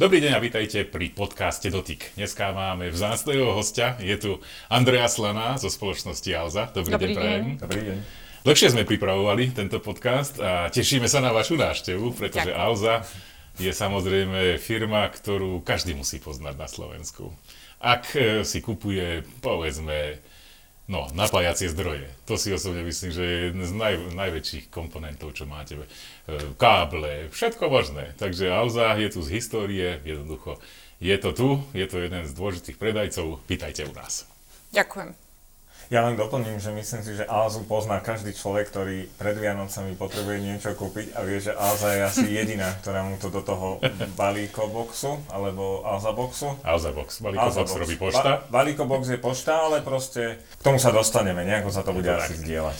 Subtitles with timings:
[0.00, 2.16] Dobrý deň a vítajte pri podcaste Dotyk.
[2.16, 4.30] Dneska máme vzácného hostia, je tu
[4.72, 6.72] Andrea Slana zo spoločnosti Alza.
[6.72, 7.44] Dobrý, Dobrý deň, prajem.
[7.60, 7.96] Dobrý deň.
[8.40, 12.64] Dlhšie sme pripravovali tento podcast a tešíme sa na vašu návštevu, pretože Ďakujem.
[12.64, 13.04] Alza
[13.60, 17.36] je samozrejme firma, ktorú každý musí poznať na Slovensku.
[17.76, 20.16] Ak e, si kupuje, povedzme,
[20.90, 22.10] No, napájacie zdroje.
[22.26, 25.78] To si osobne myslím, že je jeden z naj, najväčších komponentov, čo máte.
[25.78, 25.86] E,
[26.58, 28.10] káble, všetko možné.
[28.18, 30.58] Takže Alza je tu z histórie, jednoducho
[30.98, 33.38] je to tu, je to jeden z dôležitých predajcov.
[33.46, 34.26] Pýtajte u nás.
[34.74, 35.29] Ďakujem.
[35.90, 40.38] Ja len doplním, že myslím si, že Alzu pozná každý človek, ktorý pred Vianocami potrebuje
[40.38, 43.82] niečo kúpiť a vie, že Alza je asi jediná, ktorá mu to do toho
[44.14, 46.54] balíko boxu, alebo Alza boxu.
[46.62, 48.22] Alza box, balíko Alza box, box robí pošta.
[48.22, 52.06] Ba- balíko box je pošta, ale proste k tomu sa dostaneme, nejako sa to bude
[52.06, 52.78] asi zdieľať.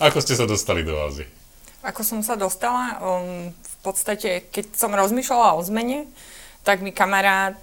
[0.00, 1.43] Ako ste sa dostali do Alzy?
[1.84, 2.96] Ako som sa dostala?
[3.04, 6.08] Um, v podstate, keď som rozmýšľala o zmene,
[6.64, 7.60] tak mi kamarát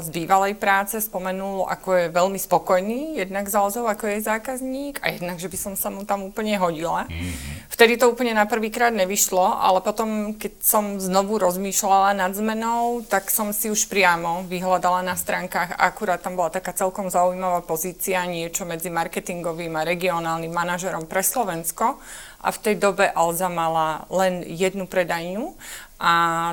[0.00, 5.12] z bývalej práce spomenul, ako je veľmi spokojný, jednak z Alzou, ako je zákazník a
[5.12, 7.04] jednak, že by som sa mu tam úplne hodila.
[7.04, 7.68] Mm-hmm.
[7.68, 13.28] Vtedy to úplne na prvýkrát nevyšlo, ale potom, keď som znovu rozmýšľala nad zmenou, tak
[13.28, 18.24] som si už priamo vyhľadala na stránkach a akurát tam bola taká celkom zaujímavá pozícia,
[18.24, 22.00] niečo medzi marketingovým a regionálnym manažerom pre Slovensko
[22.38, 25.58] a v tej dobe Alza mala len jednu predajňu
[25.98, 26.12] a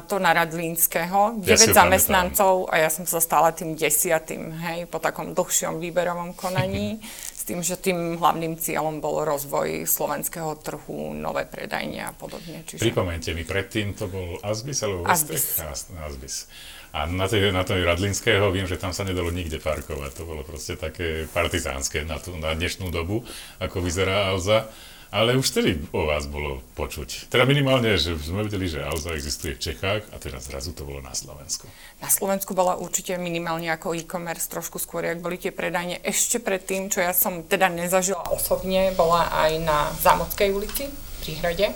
[0.10, 4.98] to na Radlínskeho, 9 ja zamestnancov a ja som sa stala tým desiatým, hej, po
[4.98, 11.46] takom dlhšom výberovom konaní, s tým, že tým hlavným cieľom bol rozvoj slovenského trhu, nové
[11.46, 12.66] predajne a podobne.
[12.66, 12.90] Čiže...
[12.90, 15.62] Pripomente mi, predtým to bol Asbis alebo Asbis.
[15.94, 16.50] Asbis.
[16.96, 20.16] A na tej, na tej Radlinského viem, že tam sa nedalo nikde parkovať.
[20.16, 23.22] To bolo proste také partizánske na, tú, na dnešnú dobu,
[23.59, 24.72] ako vyzerá Alza.
[25.14, 27.30] Ale už vtedy o vás bolo počuť.
[27.30, 31.00] Teda minimálne, že sme vedeli, že Alza existuje v Čechách a teraz zrazu to bolo
[31.00, 31.70] na Slovensku.
[32.03, 36.03] Na Slovensku bola určite minimálne ako e-commerce, trošku skôr, ak boli tie predajne.
[36.03, 40.90] Ešte predtým, čo ja som teda nezažila osobne, bola aj na Zámodskej ulici
[41.24, 41.68] pri Hrade.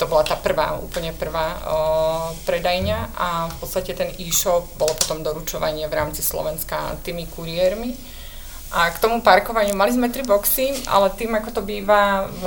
[0.00, 1.76] To bola tá prvá, úplne prvá o,
[2.42, 7.94] predajňa a v podstate ten e-shop bolo potom doručovanie v rámci Slovenska tými kuriérmi.
[8.72, 12.44] A k tomu parkovaniu, mali sme tri boxy, ale tým, ako to býva v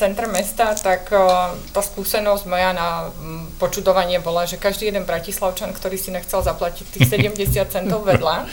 [0.00, 3.12] centre mesta, tak uh, tá skúsenosť moja na
[3.60, 8.48] počudovanie bola, že každý jeden bratislavčan, ktorý si nechcel zaplatiť tých 70 centov vedľa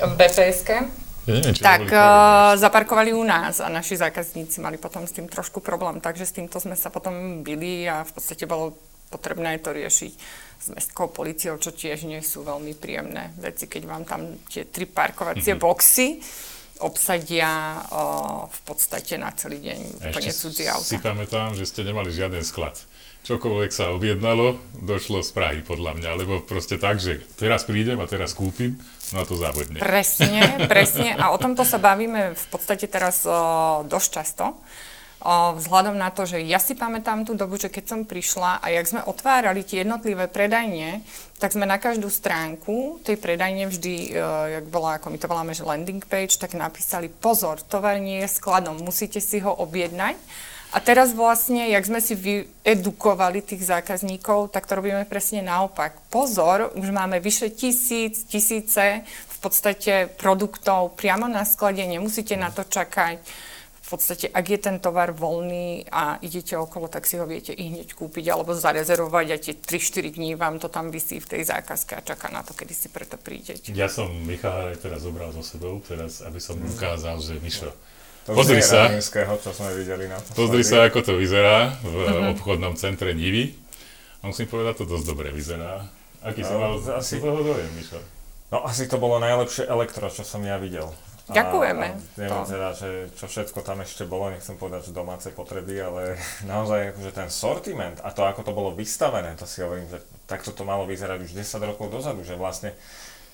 [0.00, 0.60] v bps
[1.60, 6.26] tak uh, zaparkovali u nás a naši zákazníci mali potom s tým trošku problém, takže
[6.26, 8.74] s týmto sme sa potom byli a v podstate bolo
[9.10, 10.12] potrebné to riešiť
[10.60, 14.86] s mestskou policiou, čo tiež nie sú veľmi príjemné veci, keď vám tam tie tri
[14.86, 15.66] parkovacie mm-hmm.
[15.66, 16.08] boxy
[16.80, 18.02] obsadia o,
[18.48, 20.88] v podstate na celý deň úplne cudzí auta.
[20.88, 22.76] si pamätám, že ste nemali žiaden sklad.
[23.20, 28.08] Čokoľvek sa objednalo, došlo z Prahy podľa mňa, lebo proste tak, že teraz prídem a
[28.08, 28.80] teraz kúpim,
[29.12, 29.76] no a to závodne.
[29.76, 34.56] Presne, presne a o tomto sa bavíme v podstate teraz o, dosť často
[35.28, 38.88] vzhľadom na to, že ja si pamätám tú dobu, že keď som prišla a jak
[38.88, 41.04] sme otvárali tie jednotlivé predajne,
[41.36, 45.52] tak sme na každú stránku tej predajne vždy, uh, jak bola, ako my to voláme,
[45.52, 50.16] že landing page, tak napísali pozor, tovar nie je skladom, musíte si ho objednať.
[50.70, 55.98] A teraz vlastne, jak sme si vyedukovali tých zákazníkov, tak to robíme presne naopak.
[56.14, 62.62] Pozor, už máme vyše tisíc, tisíce v podstate produktov priamo na sklade, nemusíte na to
[62.62, 63.49] čakať
[63.90, 67.74] v podstate, ak je ten tovar voľný a idete okolo, tak si ho viete i
[67.74, 71.98] hneď kúpiť alebo zarezervovať a tie 3-4 dní vám to tam vysí v tej zákazke
[71.98, 73.74] a čaká na to, kedy si preto prídete.
[73.74, 76.70] Ja som Michala aj teraz zobral so sebou, teraz, aby som mm.
[76.70, 77.74] ukázal, že Mišo,
[78.30, 82.30] to pozri sa, čo sme videli na pozri sa, ako to vyzerá v uh-huh.
[82.38, 83.58] obchodnom centre Nivy.
[84.22, 85.82] A musím povedať, to dosť dobre vyzerá.
[86.22, 87.98] Aký no, som mal asi, z toho dojem, Mišo?
[88.54, 90.94] No asi to bolo najlepšie elektro, čo som ja videl.
[91.30, 91.86] Ďakujeme.
[91.86, 92.50] A, a neviem to.
[92.50, 96.02] teda, že čo všetko tam ešte bolo, nechcem povedať, že domáce potreby, ale
[96.50, 100.50] naozaj akože ten sortiment a to, ako to bolo vystavené, to si hovorím, že takto
[100.50, 102.74] to malo vyzerať už 10 rokov dozadu, že vlastne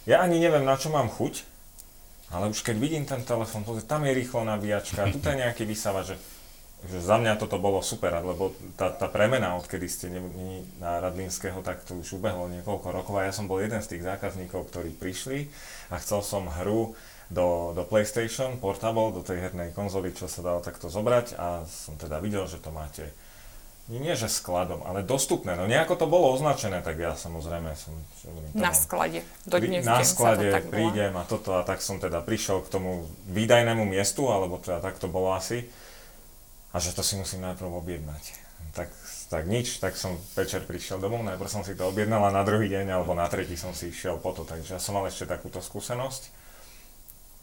[0.07, 1.43] ja ani neviem, na čo mám chuť,
[2.31, 6.17] ale už keď vidím ten telefón, tam je rýchlo nabíjačka, tu je nejaký vysávač, že,
[6.91, 10.99] že za mňa toto bolo super, lebo tá, tá premena, odkedy ste ne, ne, na
[11.03, 14.71] Radlínskeho, tak to už ubehlo niekoľko rokov a ja som bol jeden z tých zákazníkov,
[14.71, 15.51] ktorí prišli
[15.91, 16.95] a chcel som hru
[17.31, 21.99] do, do PlayStation Portable, do tej hernej konzoly, čo sa dalo takto zobrať a som
[21.99, 23.11] teda videl, že to máte
[23.87, 25.55] nie že skladom, ale dostupné.
[25.55, 27.95] No nejako to bolo označené, tak ja samozrejme som...
[28.51, 29.23] Na sklade.
[29.47, 33.07] Do dnes na sklade to prídem a toto a tak som teda prišiel k tomu
[33.31, 35.71] výdajnému miestu, alebo teda tak to bolo asi.
[35.71, 35.87] A
[36.77, 38.37] a že to si musím najprv objednať.
[38.77, 38.93] Tak,
[39.33, 42.69] tak nič, tak som večer prišiel domov, najprv som si to objednal a na druhý
[42.69, 45.65] deň alebo na tretí som si išiel po to, takže ja som mal ešte takúto
[45.65, 46.45] skúsenosť.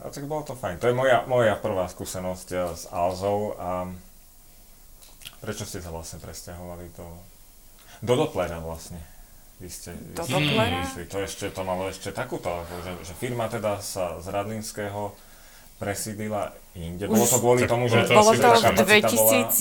[0.01, 0.81] A tak bolo to fajn.
[0.81, 3.89] To je moja, moja prvá skúsenosť eh, s Alzou a
[5.43, 7.07] prečo ste sa vlastne presťahovali do,
[8.01, 8.99] do Dopplera vlastne?
[9.61, 10.87] Vy ste, do Dopplera?
[10.87, 12.49] To ešte, to malo ešte takúto,
[12.83, 15.13] že, že firma teda sa z Radlinského
[15.77, 17.11] presídila inde.
[17.11, 18.07] Bolo to kvôli tomu, že...
[18.07, 19.59] Bolo to v 2011,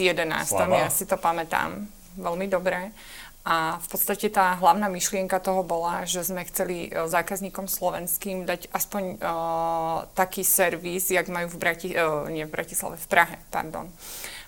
[0.70, 2.92] ja si to pamätám veľmi dobre.
[3.42, 8.70] A v podstate tá hlavná myšlienka toho bola, že sme chceli e, zákazníkom slovenským dať
[8.70, 13.90] aspoň uh, taký servis, jak majú v, Brati- uh, nie v Bratislave, v Prahe, pardon.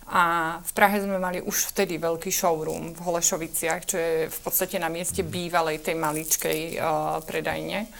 [0.06, 0.23] A
[0.62, 4.87] v Prahe sme mali už vtedy veľký showroom v Holešoviciach, čo je v podstate na
[4.87, 7.90] mieste bývalej tej maličkej uh, predajne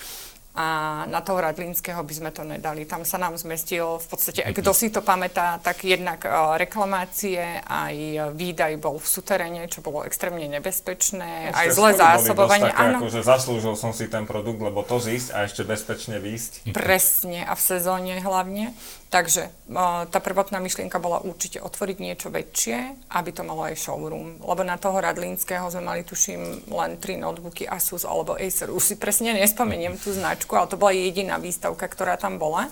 [0.55, 2.87] a na toho Radlínskeho by sme to nedali.
[2.87, 8.31] Tam sa nám zmestil v podstate, kto si to pamätá, tak jednak uh, reklamácie, aj
[8.39, 12.71] výdaj bol v suteréne, čo bolo extrémne nebezpečné, no, aj zlé zásobovanie.
[12.71, 13.03] Áno.
[13.03, 16.71] Akože zaslúžil som si ten produkt, lebo to zísť a ešte bezpečne výsť.
[16.71, 18.71] Presne, a v sezóne hlavne.
[19.15, 24.43] Takže uh, tá prvotná myšlienka bola určite otvoriť niečo väčšie, aby to malo aj showroom.
[24.43, 28.75] Lebo na toho Radlínskeho sme mali, tuším, len tri notebooky Asus alebo Acer.
[28.75, 32.67] Už si presne nespomeniem tú značku ale to bola jediná výstavka, ktorá tam bola.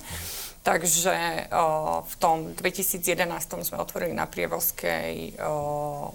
[0.67, 1.15] Takže
[1.55, 3.23] o, v tom 2011
[3.63, 6.11] sme otvorili na Prievozkej o,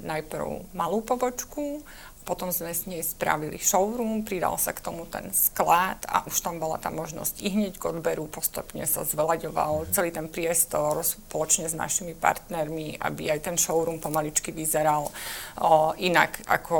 [0.00, 1.84] najprv malú pobočku,
[2.30, 6.62] potom sme s nej spravili showroom, pridal sa k tomu ten sklad a už tam
[6.62, 11.74] bola tá možnosť i hneď k odberu, postupne sa zvelaďoval celý ten priestor spoločne s
[11.74, 15.10] našimi partnermi, aby aj ten showroom pomaličky vyzeral
[15.58, 16.78] o, inak ako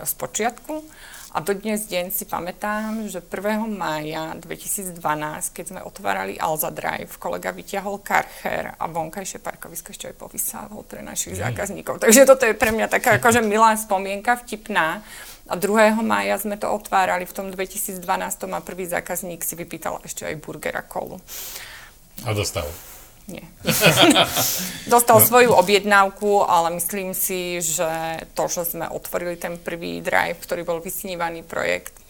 [0.00, 0.74] z počiatku.
[1.36, 3.68] A do dnes deň si pamätám, že 1.
[3.68, 4.96] mája 2012,
[5.52, 11.04] keď sme otvárali Alza Drive, kolega vyťahol karcher a vonkajšie parkovisko ešte aj povysával pre
[11.04, 11.40] našich mm.
[11.44, 12.00] zákazníkov.
[12.00, 15.04] Takže toto je pre mňa taká akože milá spomienka, vtipná.
[15.44, 16.00] A 2.
[16.00, 20.80] mája sme to otvárali v tom 2012 a prvý zákazník si vypýtal ešte aj burgera
[20.88, 21.20] kolu.
[22.24, 22.64] A dostal.
[23.26, 23.42] Nie.
[24.94, 25.26] Dostal no.
[25.26, 30.78] svoju objednávku, ale myslím si, že to, že sme otvorili ten prvý drive, ktorý bol
[30.78, 32.06] vysnívaný projekt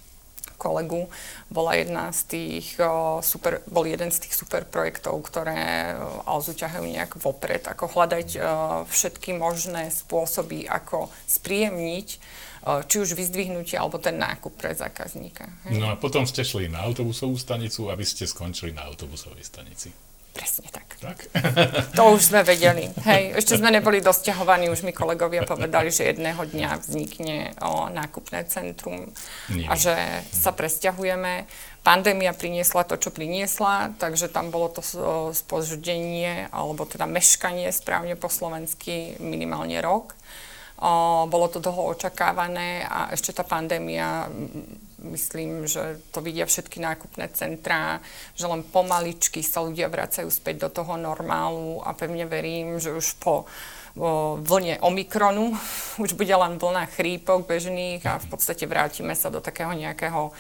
[0.57, 1.09] kolegu,
[1.53, 5.93] bola jedna z tých o, super, bol jeden z tých super projektov, ktoré
[6.25, 8.41] Alzu ťahajú nejak vopred, ako hľadať o,
[8.89, 12.09] všetky možné spôsoby, ako spríjemniť
[12.67, 15.47] či už vyzdvihnutie, alebo ten nákup pre zákazníka.
[15.71, 15.79] Hej?
[15.79, 19.95] No a potom ste šli na autobusovú stanicu a vy ste skončili na autobusovej stanici.
[20.37, 20.85] Presne tak.
[21.01, 21.19] tak.
[21.97, 22.93] To už sme vedeli.
[23.09, 28.45] Hej, ešte sme neboli dosťahovaní, už mi kolegovia povedali, že jedného dňa vznikne o, nákupné
[28.45, 29.09] centrum
[29.49, 29.73] Nie.
[29.73, 29.97] a že
[30.29, 31.49] sa presťahujeme.
[31.81, 34.85] Pandémia priniesla to, čo priniesla, takže tam bolo to
[35.33, 40.13] spoždenie, alebo teda meškanie správne po slovensky minimálne rok.
[40.77, 44.29] O, bolo to dlho očakávané a ešte tá pandémia
[45.03, 48.01] myslím, že to vidia všetky nákupné centrá,
[48.33, 53.21] že len pomaličky sa ľudia vracajú späť do toho normálu a pevne verím, že už
[53.21, 53.45] po
[53.97, 55.57] vo vlne Omikronu
[56.05, 60.37] už bude len vlna chrípok bežných a v podstate vrátime sa do takého nejakého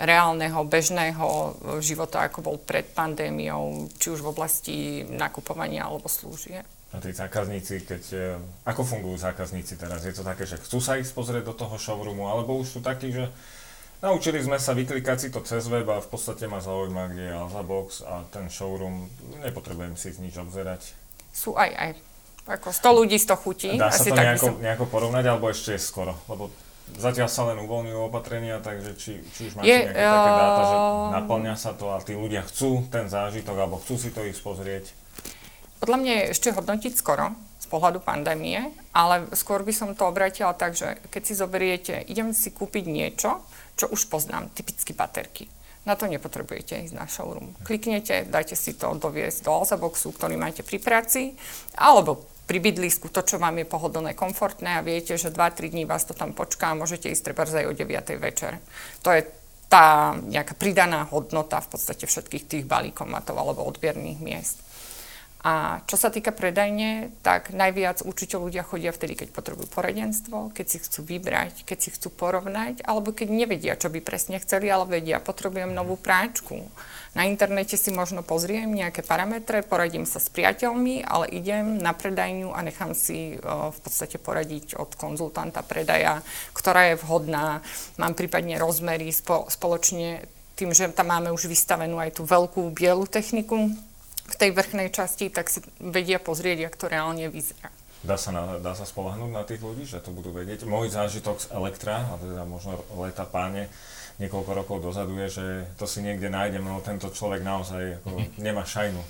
[0.00, 6.64] reálneho, bežného života, ako bol pred pandémiou, či už v oblasti nakupovania alebo slúžie.
[6.90, 8.34] A tí zákazníci, keď, e,
[8.66, 10.02] ako fungujú zákazníci teraz?
[10.02, 13.14] Je to také, že chcú sa ísť pozrieť do toho showroomu, alebo už sú takí,
[13.14, 13.30] že
[14.00, 17.34] Naučili sme sa vyklikať si to cez web a v podstate ma zaujíma, kde je
[17.36, 19.12] Alzabox a ten showroom,
[19.44, 20.96] nepotrebujem si nič obzerať.
[21.36, 21.90] Sú aj aj.
[22.48, 23.70] Ako 100 ľudí, 100 chutí.
[23.76, 24.54] Dá sa to nejako, som...
[24.56, 26.16] nejako porovnať, alebo ešte je skoro?
[26.32, 26.48] Lebo
[26.96, 30.16] zatiaľ sa len uvoľňujú opatrenia, takže či, či už máte je, nejaké uh...
[30.16, 30.76] také dáta, že
[31.20, 34.84] naplňa sa to a tí ľudia chcú ten zážitok, alebo chcú si to ísť pozrieť?
[35.84, 40.56] Podľa mňa je ešte hodnotiť skoro z pohľadu pandémie, ale skôr by som to obratila
[40.56, 43.44] tak, že keď si zoberiete, idem si kúpiť niečo,
[43.80, 45.48] čo už poznám, typicky baterky.
[45.88, 47.56] Na to nepotrebujete ísť na showroom.
[47.64, 51.32] Kliknete, dajte si to doviesť do Alzaboxu, ktorý máte pri práci,
[51.80, 56.04] alebo pri bydlisku, to, čo vám je pohodlné, komfortné a viete, že 2-3 dní vás
[56.04, 57.88] to tam počká a môžete ísť treba aj o 9.
[58.20, 58.60] večer.
[59.06, 59.22] To je
[59.70, 64.58] tá nejaká pridaná hodnota v podstate všetkých tých balíkomatov alebo odbierných miest.
[65.40, 70.66] A čo sa týka predajne, tak najviac určite ľudia chodia vtedy, keď potrebujú poradenstvo, keď
[70.68, 75.00] si chcú vybrať, keď si chcú porovnať, alebo keď nevedia, čo by presne chceli, ale
[75.00, 76.68] vedia, potrebujem novú práčku.
[77.16, 82.52] Na internete si možno pozriem nejaké parametre, poradím sa s priateľmi, ale idem na predajňu
[82.52, 86.20] a nechám si v podstate poradiť od konzultanta predaja,
[86.52, 87.64] ktorá je vhodná.
[87.96, 89.08] Mám prípadne rozmery
[89.48, 90.22] spoločne
[90.54, 93.72] tým, že tam máme už vystavenú aj tú veľkú bielu techniku,
[94.30, 97.68] v tej vrchnej časti, tak si vedia pozrieť, ako to reálne vyzerá.
[98.00, 100.64] Dá sa, na, dá sa spolahnúť na tých ľudí, že to budú vedieť?
[100.64, 103.68] Môj zážitok z Elektra, a teda možno leta páne,
[104.16, 105.46] niekoľko rokov dozadu je, že
[105.76, 108.10] to si niekde nájdem, no tento človek naozaj ako,
[108.46, 109.02] nemá šajnu,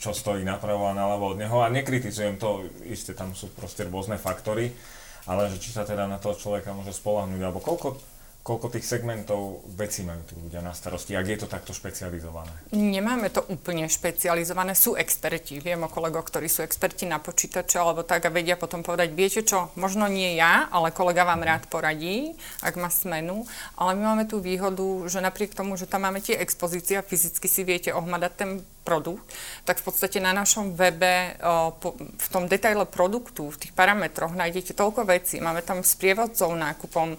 [0.00, 1.56] čo stojí napravo a naľavo od neho.
[1.60, 4.72] A nekritizujem to, isté tam sú proste rôzne faktory,
[5.28, 8.13] ale že či sa teda na toho človeka môže spolahnúť, alebo koľko
[8.44, 12.52] koľko tých segmentov vecí majú tí ľudia na starosti, ak je to takto špecializované?
[12.76, 15.64] Nemáme to úplne špecializované, sú experti.
[15.64, 19.40] Viem o kolegoch, ktorí sú experti na počítače alebo tak a vedia potom povedať, viete
[19.40, 23.48] čo, možno nie ja, ale kolega vám rád poradí, ak má smenu,
[23.80, 27.48] ale my máme tú výhodu, že napriek tomu, že tam máme tie expozície a fyzicky
[27.48, 28.50] si viete ohmadať ten
[28.84, 29.24] produkt,
[29.64, 31.40] tak v podstate na našom webe
[32.14, 35.40] v tom detaile produktu, v tých parametroch nájdete toľko vecí.
[35.40, 37.16] Máme tam sprievodcov nákupom,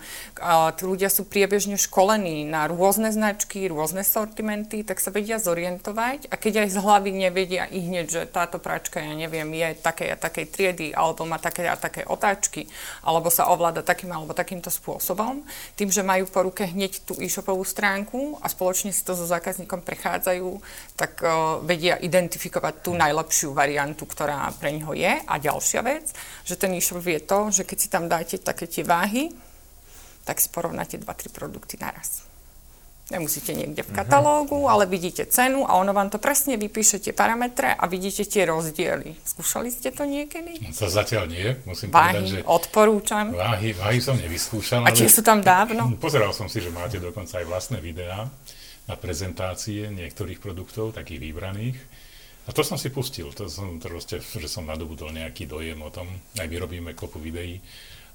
[0.77, 6.37] tí ľudia sú priebežne školení na rôzne značky, rôzne sortimenty, tak sa vedia zorientovať a
[6.37, 10.17] keď aj z hlavy nevedia i hneď, že táto práčka, ja neviem, je takej a
[10.21, 12.69] takej triedy, alebo má také a také otáčky,
[13.01, 15.41] alebo sa ovláda takým alebo takýmto spôsobom,
[15.73, 19.81] tým, že majú po ruke hneď tú e-shopovú stránku a spoločne si to so zákazníkom
[19.81, 20.61] prechádzajú,
[20.93, 21.25] tak
[21.63, 25.21] vedia identifikovať tú najlepšiu variantu, ktorá pre neho je.
[25.23, 26.11] A ďalšia vec,
[26.43, 29.31] že ten e-shop vie to, že keď si tam dáte také tie váhy,
[30.25, 32.25] tak si porovnáte 2-3 produkty naraz.
[33.05, 33.97] Nemusíte niekde v mhm.
[34.01, 38.49] katalógu, ale vidíte cenu a ono vám to presne vypíše tie parametre a vidíte tie
[38.49, 39.13] rozdiely.
[39.21, 40.57] Skúšali ste to niekedy?
[40.73, 42.39] To zatiaľ nie, musím váhy, povedať, že...
[42.49, 43.29] odporúčam.
[43.29, 44.81] Váhy, váhy som nevyskúšal.
[44.81, 45.93] A tie sú tam dávno?
[46.01, 48.25] Pozeral som si, že máte dokonca aj vlastné videá
[48.85, 51.77] na prezentácie niektorých produktov, takých vybraných.
[52.45, 56.05] A to som si pustil, to som proste, že som nadobudol nejaký dojem o tom,
[56.37, 57.57] aj vyrobíme kopu videí.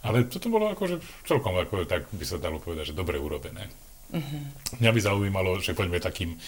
[0.06, 3.66] Ale toto bolo akože celkom, ako, tak by sa dalo povedať, že dobre urobené.
[4.10, 4.42] Uh-huh.
[4.78, 6.38] Mňa by zaujímalo, že poďme takým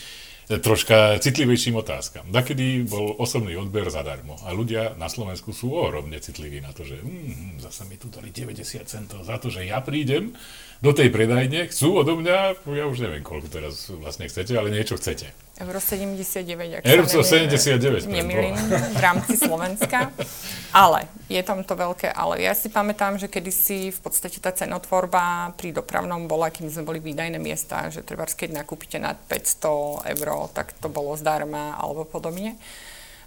[0.49, 2.27] troška citlivejším otázkam.
[2.31, 6.99] Nakedy bol osobný odber zadarmo a ľudia na Slovensku sú ohromne citliví na to, že
[6.99, 10.35] mm, zase mi tu dali 90 centov za to, že ja prídem
[10.83, 14.99] do tej predajne, chcú odo mňa, ja už neviem, koľko teraz vlastne chcete, ale niečo
[14.99, 15.31] chcete.
[15.61, 18.57] Euro 79, ak Euro 79, nemýlim,
[18.97, 20.09] v rámci Slovenska.
[20.73, 22.41] Ale, je tam to veľké ale.
[22.41, 27.05] Ja si pamätám, že kedysi v podstate tá cenotvorba pri dopravnom bola, kým sme boli
[27.05, 32.57] výdajné miesta, že treba, keď nakúpite nad 500 eur, tak to bolo zdarma alebo podobne.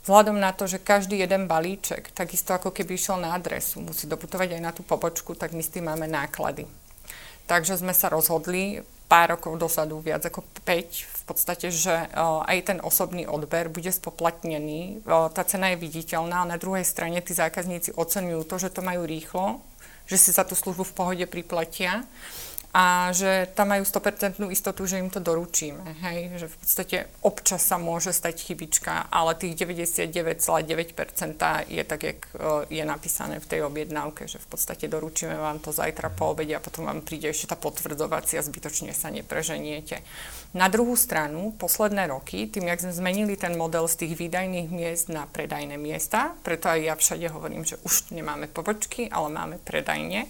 [0.05, 4.57] Vzhľadom na to, že každý jeden balíček, takisto ako keby išiel na adresu, musí doputovať
[4.57, 6.69] aj na tú pobočku, tak my s tým máme náklady.
[7.45, 12.79] Takže sme sa rozhodli pár rokov dosadu, viac ako 5, v podstate, že aj ten
[12.81, 15.05] osobný odber bude spoplatnený.
[15.05, 19.05] Tá cena je viditeľná, a na druhej strane tí zákazníci oceňujú to, že to majú
[19.05, 19.61] rýchlo,
[20.05, 22.05] že si za tú službu v pohode priplatia
[22.75, 25.95] a že tam majú 100% istotu, že im to doručíme.
[26.03, 26.43] Hej?
[26.43, 32.67] Že v podstate občas sa môže stať chybička, ale tých 99,9% je tak, jak e,
[32.67, 36.59] je napísané v tej objednávke, že v podstate doručíme vám to zajtra po obede a
[36.59, 40.03] potom vám príde ešte tá potvrdzovacia, zbytočne sa nepreženiete.
[40.51, 45.07] Na druhú stranu, posledné roky, tým, jak sme zmenili ten model z tých výdajných miest
[45.07, 50.27] na predajné miesta, preto aj ja všade hovorím, že už nemáme pobočky, ale máme predajne,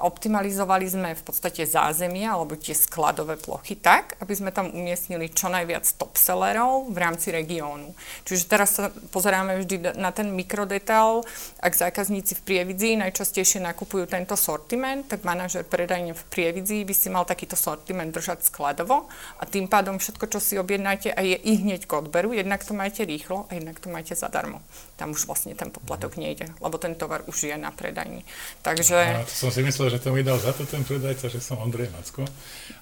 [0.00, 5.52] Optimalizovali sme v podstate zázemie alebo tie skladové plochy tak, aby sme tam umiestnili čo
[5.52, 7.92] najviac topsellerov v rámci regiónu.
[8.24, 11.20] Čiže teraz sa pozeráme vždy na ten mikrodetail.
[11.60, 17.08] Ak zákazníci v Prievidzi najčastejšie nakupujú tento sortiment, tak manažer predajne v Prievidzi by si
[17.12, 21.52] mal takýto sortiment držať skladovo a tým pádom všetko, čo si objednáte a je i
[21.60, 24.64] hneď k odberu, jednak to máte rýchlo a jednak to máte zadarmo.
[25.00, 28.20] Tam už vlastne ten poplatok nejde, lebo ten tovar už je na predajni.
[28.60, 29.24] Takže...
[29.24, 31.56] A to som si myslel, že to mi dal za to ten predajca, že som
[31.56, 32.28] Ondrej Macko.
[32.28, 32.28] A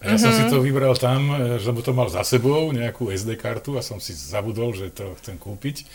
[0.02, 0.18] ja mm-hmm.
[0.18, 0.50] som si mhm.
[0.50, 4.10] to vybral tam, e, lebo to mal za sebou, nejakú SD kartu a som si
[4.18, 5.87] zabudol, že to chcem kúpiť.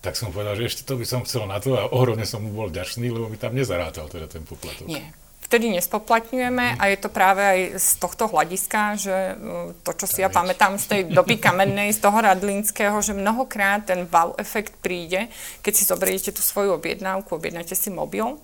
[0.00, 2.54] Tak som povedal, že ešte to by som chcel na to a ohromne som mu
[2.56, 4.88] bol ďačný, lebo mi tam nezarátal teda ten poplatok.
[4.88, 5.12] Nie,
[5.48, 9.34] vtedy nespoplatňujeme a je to práve aj z tohto hľadiska, že e,
[9.80, 14.04] to, čo si ja pamätám z tej doby kamennej, z toho radlínskeho, že mnohokrát ten
[14.12, 15.32] wow efekt príde,
[15.64, 18.36] keď si zoberiete tú svoju objednávku, objednáte si mobil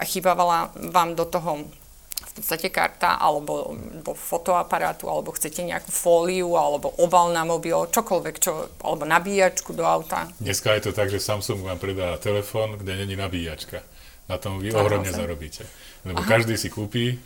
[0.00, 1.68] a chýbavala vám do toho
[2.16, 8.36] v podstate karta alebo do fotoaparátu, alebo chcete nejakú fóliu, alebo oval na mobil, čokoľvek,
[8.40, 10.28] čo, alebo nabíjačku do auta.
[10.40, 13.80] Dneska je to tak, že Samsung vám predá telefón, kde není nabíjačka.
[14.26, 15.62] Na tom vy ohromne zarobíte.
[16.02, 16.28] Lebo Aha.
[16.28, 17.18] každý si kúpi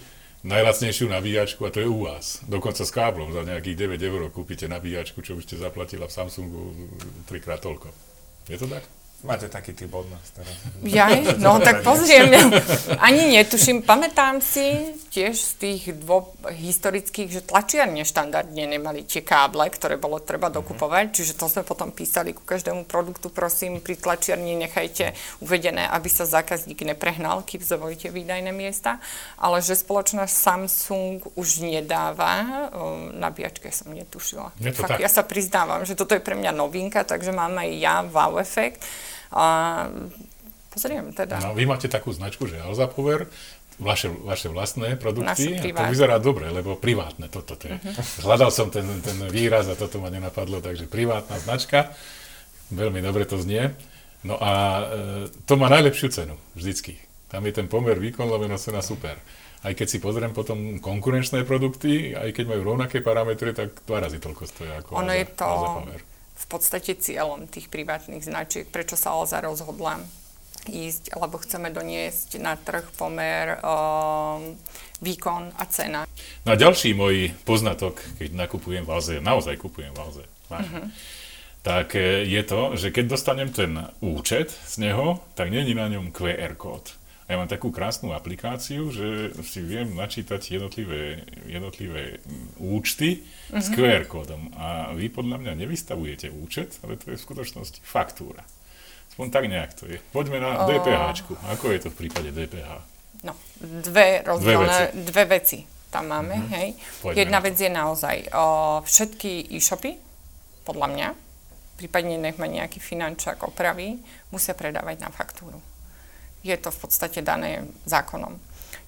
[0.44, 2.40] najlacnejšiu nabíjačku a to je u vás.
[2.48, 6.62] Dokonca s káblom za nejakých 9 eur kúpite nabíjačku, čo by ste zaplatila v Samsungu
[7.28, 7.92] trikrát toľko.
[8.48, 8.84] Je to tak?
[9.20, 10.56] Máte taký typ od nás teraz.
[10.80, 11.12] Ja?
[11.36, 12.32] No tak pozriem.
[12.96, 13.84] Ani netuším.
[13.84, 20.22] Pamätám si, tiež z tých dvoch historických, že tlačiarne štandardne nemali tie káble, ktoré bolo
[20.22, 20.62] treba mhm.
[20.62, 25.12] dokupovať, čiže to sme potom písali ku každému produktu, prosím, pri tlačiarni nechajte
[25.42, 29.02] uvedené, aby sa zákazník neprehnal, keď zavolíte výdajné miesta,
[29.34, 32.70] ale že spoločnosť Samsung už nedáva,
[33.10, 34.54] nabíjačke som netušila.
[34.62, 35.02] Je to Fakt, tak.
[35.02, 38.86] ja sa priznávam, že toto je pre mňa novinka, takže mám aj ja wow efekt.
[39.30, 39.86] A
[40.70, 41.42] pozriem teda.
[41.42, 43.26] No, vy máte takú značku, že Alza Power,
[43.80, 45.56] vaše, vaše vlastné produkty.
[45.56, 47.80] Naše a to vyzerá dobre, lebo privátne toto to je.
[47.80, 48.28] Uh-huh.
[48.28, 51.96] Hľadal som ten, ten výraz a toto ma nenapadlo, takže privátna značka.
[52.70, 53.72] Veľmi dobre to znie.
[54.20, 54.84] No a e,
[55.48, 57.00] to má najlepšiu cenu, vždycky.
[57.32, 59.16] Tam je ten pomer výkon lomeno cena super.
[59.60, 64.20] Aj keď si pozriem potom konkurenčné produkty, aj keď majú rovnaké parametre, tak dva razy
[64.20, 65.50] toľko stojí ako Ono je to
[66.40, 70.00] v podstate cieľom tých privátnych značiek, prečo sa Alza rozhodla
[70.68, 74.58] ísť, lebo chceme doniesť na trh pomer um,
[75.00, 76.04] výkon a cena.
[76.44, 80.92] No a ďalší môj poznatok, keď nakupujem v Alze, naozaj kupujem v Alze, vážne,
[81.60, 86.12] tak e, je to, že keď dostanem ten účet z neho, tak není na ňom
[86.12, 86.96] QR kód.
[87.30, 93.22] A ja mám takú krásnu aplikáciu, že si viem načítať jednotlivé, jednotlivé mm, účty
[93.54, 94.50] s QR kódom.
[94.58, 98.42] A vy podľa mňa nevystavujete účet, ale to je v skutočnosti faktúra.
[99.10, 99.98] Aspoň tak nejak to je.
[100.10, 101.26] Poďme na DPH.
[101.50, 102.70] Ako je to v prípade DPH?
[103.20, 105.04] No, dve rozdielne, veci.
[105.04, 106.48] dve veci tam máme, Mhm.
[106.50, 106.68] hej.
[107.02, 108.44] Poďme Jedna vec je naozaj o,
[108.80, 109.98] všetky e-shopy,
[110.62, 111.08] podľa mňa,
[111.76, 113.98] prípadne nech ma nejaký finančák opraví,
[114.28, 115.58] musia predávať na faktúru.
[116.40, 118.38] Je to v podstate dané zákonom.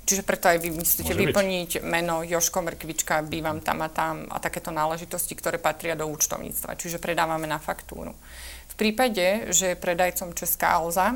[0.03, 1.27] Čiže preto aj vy musíte Môže byť.
[1.29, 6.75] vyplniť meno Joško Mrkvička, bývam tam a tam a takéto náležitosti, ktoré patria do účtovníctva.
[6.75, 8.15] Čiže predávame na faktúru.
[8.83, 11.15] Prípade, že je predajcom Česká Alza,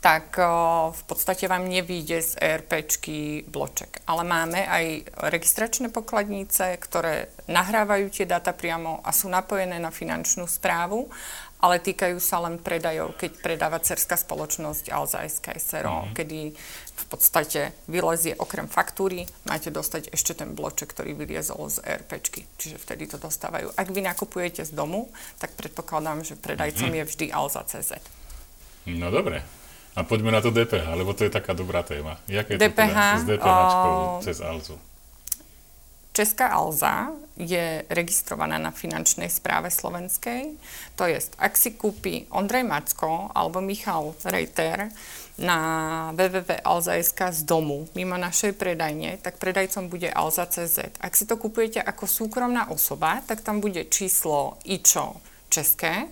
[0.00, 0.40] tak
[0.96, 4.00] v podstate vám nevíde z ERPčky bloček.
[4.08, 10.48] Ale máme aj registračné pokladnice, ktoré nahrávajú tie dáta priamo a sú napojené na finančnú
[10.48, 11.04] správu,
[11.60, 16.12] ale týkajú sa len predajov, keď predáva cerská spoločnosť Alza SK SRO, Mhm.
[16.12, 16.38] kedy
[16.96, 22.48] v podstate vylezie okrem faktúry, máte dostať ešte ten bloček, ktorý vyliezol z ERPčky.
[22.54, 23.72] Čiže vtedy to dostávajú.
[23.72, 26.96] Ak vy nakupujete z domu, tak predpokladám, že predajcom Mhm.
[26.96, 28.00] je vždy Alza CZ.
[28.86, 29.44] No dobre.
[29.92, 32.16] A poďme na to DPH, lebo to je taká dobrá téma.
[32.24, 34.76] Jaké je DPH, to teda s DPH o- cez Alzu?
[36.12, 40.52] Česká Alza je registrovaná na finančnej správe slovenskej.
[41.00, 44.92] To je, ak si kúpi Ondrej Macko alebo Michal Rejter
[45.40, 45.58] na
[46.12, 51.00] www.alza.sk z domu mimo našej predajne, tak predajcom bude Alza.cz.
[51.00, 55.16] Ak si to kupujete ako súkromná osoba, tak tam bude číslo IČO
[55.48, 56.06] české,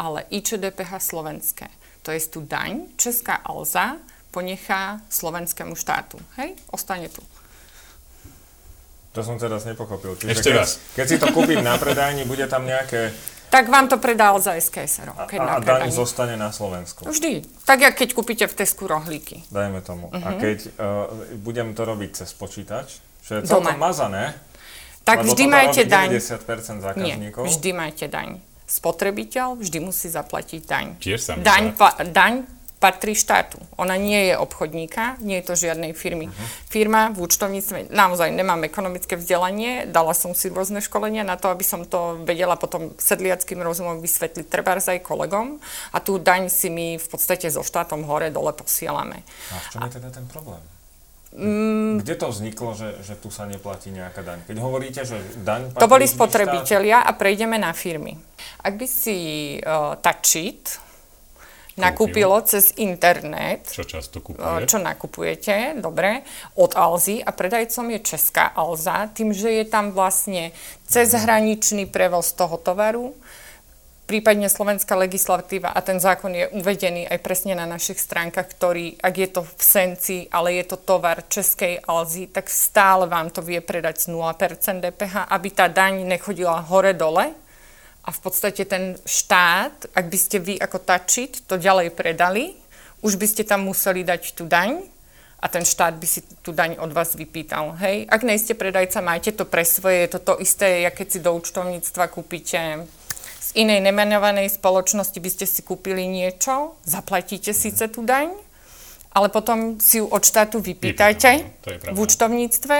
[0.00, 1.68] ale IČO DPH slovenské.
[2.02, 6.16] To je tu daň, Česká Alza ponechá slovenskému štátu.
[6.40, 7.20] Hej, ostane tu.
[9.10, 10.14] To som teraz nepochopil.
[10.14, 10.70] Čiže Ešte keď, raz.
[10.94, 13.10] Keď si to kúpim na predajni, bude tam nejaké...
[13.50, 17.02] Tak vám to predá za SKSR, A, keď a na daň zostane na Slovensku.
[17.02, 17.42] Vždy.
[17.66, 19.42] Tak, jak keď kúpite v Tesku rohlíky.
[19.50, 20.14] Dajme tomu.
[20.14, 20.22] Mhm.
[20.22, 21.10] A keď uh,
[21.42, 24.38] budem to robiť cez počítač, čo je celkom mazané,
[25.02, 26.14] Tak vždy majte daň.
[26.14, 27.42] 90% Nie, zákazníkov.
[27.50, 28.38] vždy majte daň.
[28.70, 30.86] Spotrebiteľ vždy musí zaplatiť daň.
[31.02, 31.74] Tiež sa daň,
[32.14, 32.46] daň
[32.80, 33.60] patrí štátu.
[33.76, 36.32] Ona nie je obchodníka, nie je to žiadnej firmy.
[36.32, 36.44] Mhm.
[36.72, 41.62] Firma v účtovníctve, naozaj nemám ekonomické vzdelanie, dala som si rôzne školenia na to, aby
[41.62, 45.60] som to vedela potom sedliackým rozumom vysvetliť trebárs aj kolegom
[45.92, 49.22] a tú daň si my v podstate so štátom hore dole posielame.
[49.52, 50.64] A v čom je teda ten problém?
[51.30, 52.02] Mm.
[52.02, 54.42] Kde to vzniklo, že, že tu sa neplatí nejaká daň?
[54.50, 55.14] Keď hovoríte, že
[55.46, 58.18] daň To boli spotrebitelia a prejdeme na firmy.
[58.66, 59.18] Ak by si
[59.62, 60.89] uh, Touchit
[61.80, 64.68] nakúpilo cez internet, Čo často kupuje?
[64.68, 66.20] čo nakupujete, dobre,
[66.60, 67.24] od Alzy.
[67.24, 70.52] A predajcom je Česká Alza, tým, že je tam vlastne
[70.86, 73.16] cezhraničný prevoz toho tovaru,
[74.10, 79.14] prípadne slovenská legislatíva a ten zákon je uvedený aj presne na našich stránkach, ktorý, ak
[79.14, 83.62] je to v senci, ale je to tovar českej Alzy, tak stále vám to vie
[83.62, 87.38] predať z 0% DPH, aby tá daň nechodila hore-dole
[88.04, 92.56] a v podstate ten štát, ak by ste vy ako tačit to ďalej predali,
[93.04, 94.84] už by ste tam museli dať tú daň
[95.40, 97.76] a ten štát by si tú daň od vás vypýtal.
[97.80, 98.04] Hej?
[98.08, 101.32] Ak nejste predajca, majte to pre svoje, je to to isté, jak keď si do
[101.32, 102.84] účtovníctva kúpite
[103.40, 108.36] z inej nemenovanej spoločnosti by ste si kúpili niečo, zaplatíte síce tú daň,
[109.16, 111.30] ale potom si ju od štátu vypýtajte
[111.64, 112.76] Vypýtam, v účtovníctve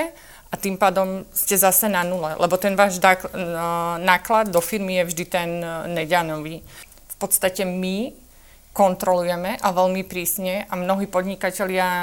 [0.51, 3.55] a tým pádom ste zase na nule, lebo ten váš dák- n-
[4.03, 6.59] náklad do firmy je vždy ten e, neďanový.
[7.07, 8.11] V podstate my
[8.71, 11.95] kontrolujeme a veľmi prísne a mnohí podnikatelia o,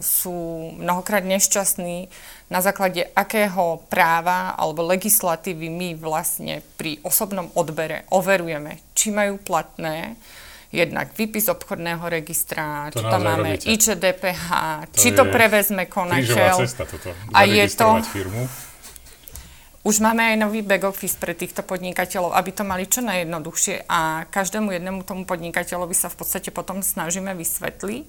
[0.00, 2.08] sú mnohokrát nešťastní
[2.48, 10.16] na základe akého práva alebo legislatívy my vlastne pri osobnom odbere overujeme, či majú platné
[10.72, 13.70] jednak výpis obchodného registra, to či tam máme robíte.
[13.70, 14.46] IČDPH,
[14.92, 16.54] to či to prevezme konateľ.
[16.62, 18.44] cesta toto, a je to, firmu.
[19.86, 24.26] Už máme aj nový back office pre týchto podnikateľov, aby to mali čo najjednoduchšie a
[24.26, 28.04] každému jednému tomu podnikateľovi sa v podstate potom snažíme vysvetliť,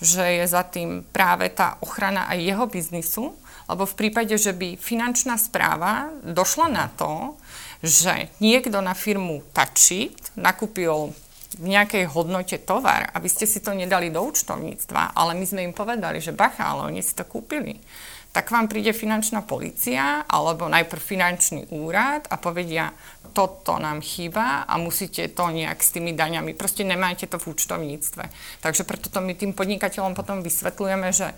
[0.00, 3.24] že je za tým práve tá ochrana aj jeho biznisu,
[3.68, 7.36] lebo v prípade, že by finančná správa došla na to,
[7.84, 11.12] že niekto na firmu Tačit nakúpil
[11.58, 15.74] v nejakej hodnote tovar, aby ste si to nedali do účtovníctva, ale my sme im
[15.74, 17.82] povedali, že bacha, ale oni si to kúpili
[18.30, 22.94] tak vám príde finančná policia alebo najprv finančný úrad a povedia,
[23.34, 26.54] toto nám chýba a musíte to nejak s tými daňami.
[26.54, 28.24] Proste nemáte to v účtovníctve.
[28.62, 31.34] Takže preto to my tým podnikateľom potom vysvetľujeme, že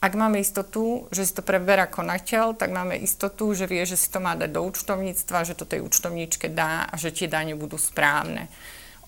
[0.00, 4.08] ak máme istotu, že si to preberá konateľ, tak máme istotu, že vie, že si
[4.08, 7.76] to má dať do účtovníctva, že to tej účtovníčke dá a že tie dane budú
[7.76, 8.48] správne.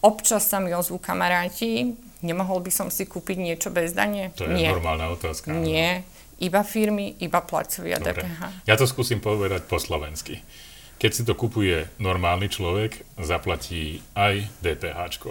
[0.03, 1.95] Občas sa mi ozvú kamaráti,
[2.27, 4.35] nemohol by som si kúpiť niečo bez dane?
[4.35, 4.75] To je Nie.
[4.75, 5.55] normálna otázka.
[5.55, 6.03] Nie.
[6.43, 8.27] Iba firmy, iba placovia Dobre.
[8.27, 8.67] DPH.
[8.67, 10.43] Ja to skúsim povedať po slovensky.
[10.99, 15.23] Keď si to kupuje normálny človek, zaplatí aj DPH.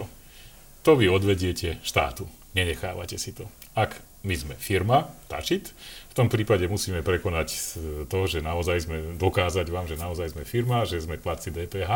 [0.82, 2.24] To vy odvediete štátu.
[2.56, 3.44] Nenechávate si to.
[3.76, 5.72] Ak my sme firma, tačit,
[6.12, 7.48] v tom prípade musíme prekonať
[8.12, 11.92] to, že naozaj sme, dokázať vám, že naozaj sme firma, že sme platci DPH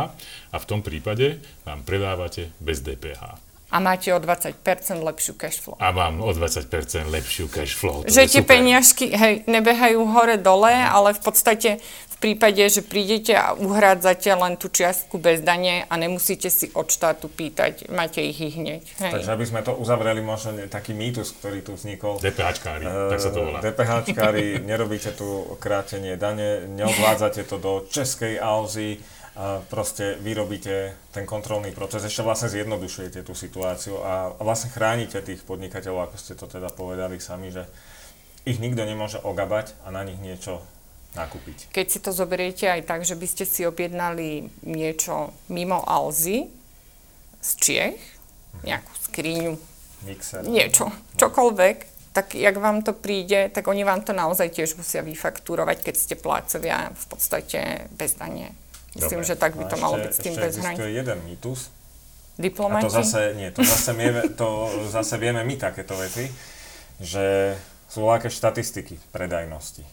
[0.50, 1.36] a v tom prípade
[1.68, 4.62] nám predávate bez DPH a máte o 20%
[5.02, 5.74] lepšiu cash flow.
[5.82, 6.70] A mám o 20%
[7.10, 8.06] lepšiu cash flow.
[8.06, 11.70] že tie peniažky hej, nebehajú hore-dole, ale v podstate
[12.16, 16.88] v prípade, že prídete a uhrádzate len tú čiastku bez dane a nemusíte si od
[16.88, 18.82] štátu pýtať, máte ich i hneď.
[19.04, 19.12] Hej.
[19.20, 22.16] Takže aby sme to uzavreli, možno taký mýtus, ktorý tu vznikol.
[22.16, 23.60] DPHčkári, uh, tak sa to volá.
[23.60, 28.96] DPHčkári, nerobíte tu krátenie dane, neodvádzate to do českej Alzy,
[29.36, 35.20] a proste vyrobíte ten kontrolný proces, ešte vlastne zjednodušujete tú situáciu a, a vlastne chránite
[35.20, 37.68] tých podnikateľov, ako ste to teda povedali sami, že
[38.48, 40.64] ich nikto nemôže ogabať a na nich niečo
[41.12, 41.68] nakúpiť.
[41.68, 46.48] Keď si to zoberiete aj tak, že by ste si objednali niečo mimo Alzy
[47.44, 48.00] z Čiech,
[48.64, 49.52] nejakú skriňu,
[50.08, 50.48] Mixer.
[50.48, 50.88] niečo,
[51.20, 51.76] čokoľvek,
[52.16, 56.14] tak jak vám to príde, tak oni vám to naozaj tiež musia vyfaktúrovať, keď ste
[56.16, 57.60] plácovia v podstate
[57.92, 58.56] bez dane.
[58.96, 59.30] Myslím, Dobre.
[59.30, 60.76] že tak by to malo byť s tým bez hraní.
[60.80, 61.60] Ešte jeden mýtus.
[62.36, 62.84] Diplomati?
[62.84, 64.48] A to zase, nie, to zase, vieme, to
[64.92, 66.28] zase vieme my takéto veci,
[67.00, 67.56] že
[67.88, 69.84] sú veľké štatistiky predajnosti.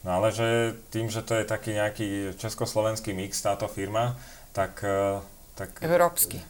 [0.00, 2.08] No ale že tým, že to je taký nejaký
[2.40, 4.16] československý mix, táto firma,
[4.56, 4.80] tak...
[4.80, 5.20] Eh,
[5.56, 6.40] tak Európsky.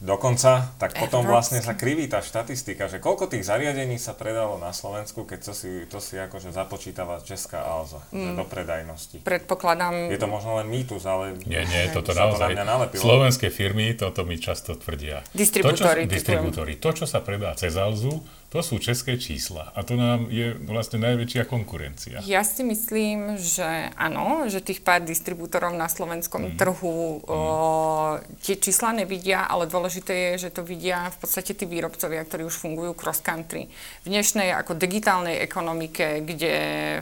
[0.00, 4.72] Dokonca, tak potom vlastne sa kriví tá štatistika, že koľko tých zariadení sa predalo na
[4.72, 8.32] Slovensku, keď to si, to si akože započítava Česká Alza, mm.
[8.32, 9.20] do predajnosti.
[9.20, 10.08] Predpokladám...
[10.08, 11.36] Je to možno len mýtus, ale...
[11.44, 12.56] Nie, nie, toto naozaj...
[12.56, 15.20] To Slovenské firmy toto mi často tvrdia.
[15.36, 16.08] Distribútory.
[16.08, 16.72] To, čo, distribútory.
[16.80, 20.98] To, čo sa predá cez Alzu, to sú české čísla a to nám je vlastne
[20.98, 22.18] najväčšia konkurencia.
[22.26, 26.54] Ja si myslím, že áno, že tých pár distribútorov na slovenskom mm.
[26.58, 27.30] trhu mm.
[27.30, 32.42] O, tie čísla nevidia, ale dôležité je, že to vidia v podstate tí výrobcovia, ktorí
[32.42, 33.70] už fungujú cross country.
[34.02, 36.54] V dnešnej ako digitálnej ekonomike, kde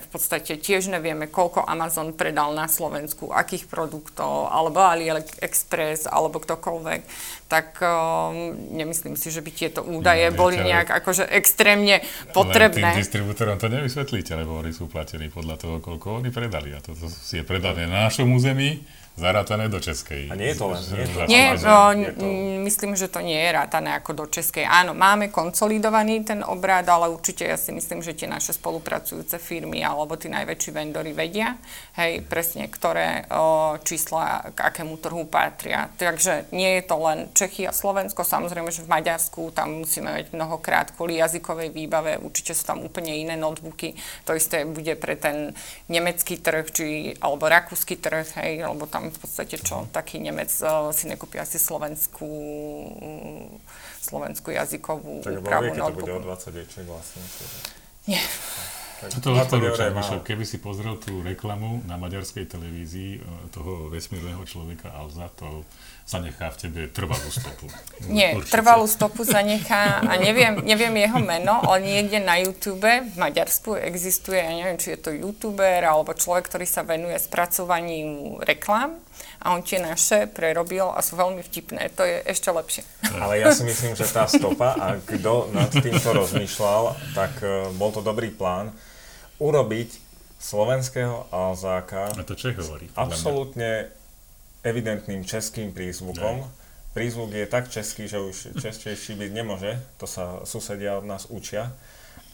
[0.05, 7.01] v podstate tiež nevieme, koľko Amazon predal na Slovensku, akých produktov, alebo AliExpress, alebo ktokoľvek,
[7.49, 12.03] tak um, nemyslím si, že by tieto údaje no, boli nejak akože extrémne
[12.35, 12.83] potrebné.
[12.83, 16.75] Len tým distribútorom to nevysvetlíte, lebo oni sú platení podľa toho, koľko oni predali.
[16.75, 18.83] A toto je predané na našom území
[19.19, 20.31] Zarátané do českej.
[20.31, 20.83] A nie je to len.
[20.87, 22.25] Nie, je to nie no, je to...
[22.63, 24.63] myslím, že to nie je rátané ako do českej.
[24.63, 29.83] Áno, máme konsolidovaný ten obrad, ale určite ja si myslím, že tie naše spolupracujúce firmy
[29.83, 31.59] alebo tí najväčší vendory vedia,
[31.99, 35.91] hej, presne, ktoré o, čísla k akému trhu patria.
[35.99, 40.31] Takže nie je to len Čechy a Slovensko, samozrejme, že v Maďarsku tam musíme mať
[40.31, 43.99] mnohokrát kvôli jazykovej výbave, určite sú tam úplne iné notebooky.
[44.31, 45.51] To isté bude pre ten
[45.91, 46.87] nemecký trh, či,
[47.19, 51.61] alebo rakúsky trh, hej, alebo tam v podstate čo, taký Nemec uh, si nekúpi asi
[51.61, 52.31] slovenskú,
[54.01, 57.21] slovenskú jazykovú tak úpravu Tak to bude o 20 ečiek vlastne.
[58.09, 58.23] Nie.
[58.99, 59.95] Toto odporúčam,
[60.27, 63.21] keby si pozrel tú reklamu na maďarskej televízii e,
[63.55, 65.63] toho vesmírneho človeka Alza, to
[66.09, 67.69] zanechá v tebe trvalú stopu.
[68.09, 68.57] Nie, Určite.
[68.57, 74.41] trvalú stopu zanechá a neviem, neviem jeho meno, ale niekde na YouTube v Maďarsku existuje,
[74.41, 78.97] ja neviem, či je to youtuber alebo človek, ktorý sa venuje spracovaniu reklám
[79.45, 81.93] a on tie naše prerobil a sú veľmi vtipné.
[82.01, 82.83] To je ešte lepšie.
[83.23, 87.93] Ale ja si myslím, že tá stopa, a kto nad týmto rozmýšľal, tak uh, bol
[87.93, 88.73] to dobrý plán,
[89.37, 90.09] urobiť
[90.41, 93.98] slovenského Alzáka a to Čech hovorí, absolútne
[94.63, 96.43] evidentným českým prízvukom.
[96.43, 96.51] Ne.
[96.97, 101.71] Prízvuk je tak český, že už čestejší byť nemôže, to sa susedia od nás učia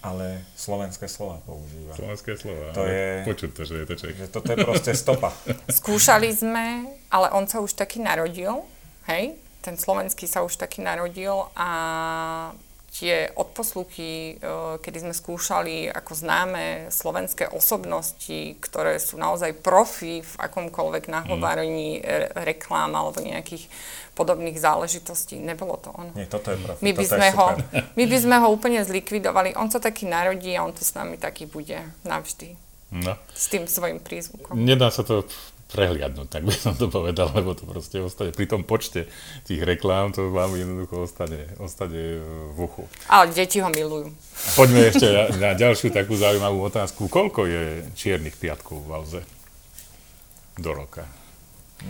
[0.05, 1.97] ale slovenské slova používa.
[1.97, 4.17] Slovenské slova, to je, počuť to, že je to Čech.
[4.21, 5.33] Že toto je proste stopa.
[5.81, 8.61] Skúšali sme, ale on sa už taký narodil,
[9.09, 9.33] hej,
[9.65, 11.69] ten slovenský sa už taký narodil a
[12.95, 20.33] tie odposluchy, e, kedy sme skúšali ako známe slovenské osobnosti, ktoré sú naozaj profi v
[20.39, 22.39] akomkoľvek nahovarení mm.
[22.47, 23.67] reklám alebo nejakých
[24.15, 25.43] podobných záležitostí.
[25.43, 26.15] Nebolo to ono.
[26.15, 26.81] Nie, toto je profi.
[26.87, 27.47] My by, sme ho,
[27.99, 29.59] my by sme ho úplne zlikvidovali.
[29.59, 32.55] On sa taký narodí a on tu s nami taký bude navždy.
[32.95, 33.19] No.
[33.35, 34.55] S tým svojim prízvukom.
[34.55, 35.27] Nedá sa to
[35.73, 39.11] prehliadnúť, tak by som to povedal, lebo to proste ostane pri tom počte
[39.49, 42.21] tých reklám, to vám jednoducho ostane, ostane
[42.55, 42.85] v uchu.
[43.11, 44.13] Ale deti ho milujú.
[44.55, 47.11] Poďme ešte na, na ďalšiu takú zaujímavú otázku.
[47.11, 47.63] Koľko je
[47.97, 49.21] čiernych piatkov v Alze
[50.61, 51.09] do roka?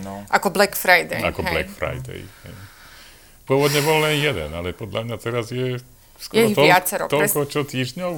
[0.01, 0.25] No.
[0.33, 1.21] Ako Black Friday.
[1.21, 1.53] Ako hej.
[1.53, 2.21] Black Friday.
[2.25, 2.55] Hej.
[3.45, 5.77] Pôvodne bol len jeden, ale podľa mňa teraz je
[6.17, 8.13] skoro je toľ, viacero, toľko, čo týždňov.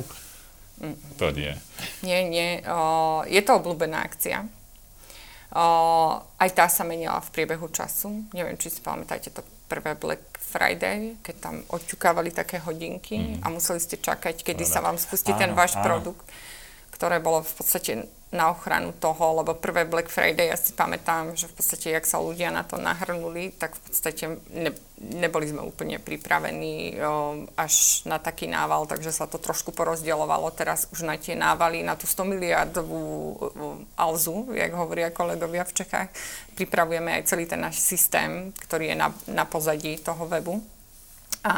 [0.77, 0.97] Mm.
[1.19, 1.53] To nie.
[2.05, 2.63] Nie, nie.
[2.69, 4.47] O, je to obľúbená akcia.
[5.53, 8.27] Aj tá sa menila v priebehu času.
[8.35, 13.43] Neviem, či si pamätáte to prvé Black Friday, keď tam odťukávali také hodinky mm.
[13.43, 15.83] a museli ste čakať, kedy no, sa vám spustí áno, ten váš áno.
[15.83, 16.23] produkt,
[16.95, 17.91] ktoré bolo v podstate
[18.27, 22.19] na ochranu toho, lebo prvé Black Friday, ja si pamätám, že v podstate, jak sa
[22.19, 28.19] ľudia na to nahrnuli, tak v podstate ne, neboli sme úplne pripravení o, až na
[28.19, 32.27] taký nával, takže sa to trošku porozdielovalo teraz už na tie návaly, na tú 100
[32.27, 32.99] miliardovú
[33.95, 36.11] alzu, jak hovoria kolegovia v Čechách.
[36.59, 40.59] Pripravujeme aj celý ten náš systém, ktorý je na, na pozadí toho webu.
[41.47, 41.55] A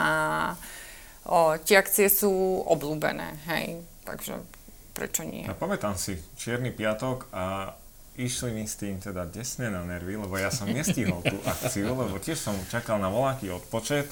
[1.26, 4.59] o, tie akcie sú oblúbené, hej, takže
[5.00, 5.48] prečo nie?
[5.48, 7.72] Ja pamätám si Čierny piatok a
[8.20, 12.20] išli mi s tým teda desne na nervy, lebo ja som nestihol tú akciu, lebo
[12.20, 14.12] tiež som čakal na voláky odpočet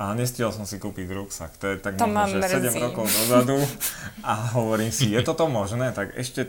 [0.00, 1.60] a nestihol som si kúpiť ruksak.
[1.60, 3.60] To je tak to možno, že 7 rokov dozadu
[4.24, 5.92] a hovorím si, je toto možné?
[5.92, 6.48] Tak ešte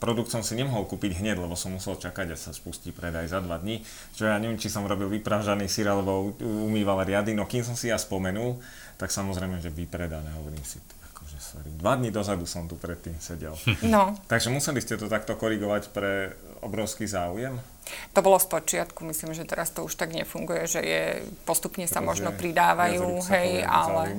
[0.00, 3.44] produkt som si nemohol kúpiť hneď, lebo som musel čakať, až sa spustí predaj za
[3.44, 3.84] dva dní.
[4.16, 7.92] Čo ja neviem, či som robil vypražaný syr alebo umýval riady, no kým som si
[7.92, 8.56] ja spomenul,
[8.96, 10.80] tak samozrejme, že vypredané, hovorím si,
[11.50, 13.58] sorry, dva dní dozadu som tu predtým sedel.
[13.82, 14.14] No.
[14.30, 17.58] Takže museli ste to takto korigovať pre obrovský záujem?
[18.14, 21.02] To bolo z počiatku, myslím, že teraz to už tak nefunguje, že je,
[21.42, 24.14] postupne sa možno pridávajú, hej, ale...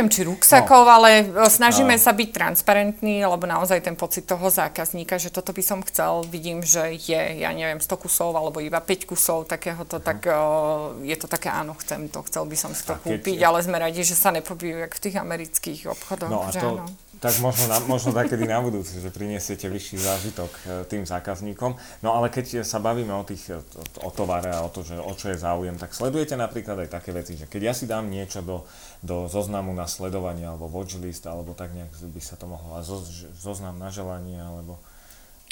[0.00, 0.92] Neviem, či ruksakov, no.
[0.96, 2.00] ale e, snažíme no.
[2.00, 6.64] sa byť transparentní, lebo naozaj ten pocit toho zákazníka, že toto by som chcel, vidím,
[6.64, 10.08] že je, ja neviem, 100 kusov alebo iba 5 kusov takéhoto, uh-huh.
[10.08, 13.44] tak uh, je to také, áno, chcem to, chcel by som si to kúpiť, keď...
[13.44, 16.32] ale sme radi, že sa nepobijú jak v tých amerických obchodoch.
[16.32, 16.88] No a to, áno
[17.20, 21.76] tak možno, na, možno takedy na budúci, že prinesiete vyšší zážitok e, tým zákazníkom.
[22.00, 23.52] No ale keď sa bavíme o, tých,
[24.00, 27.12] o tovare a o to, že o čo je záujem, tak sledujete napríklad aj také
[27.12, 28.64] veci, že keď ja si dám niečo do,
[29.00, 33.00] do zoznamu na sledovanie alebo watchlist, alebo tak nejak by sa to mohlo, a zo,
[33.32, 34.76] zoznam na želanie, alebo,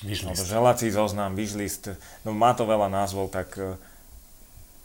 [0.04, 1.96] alebo želací zoznam, wishlist,
[2.28, 3.80] no má to veľa názvov, tak e,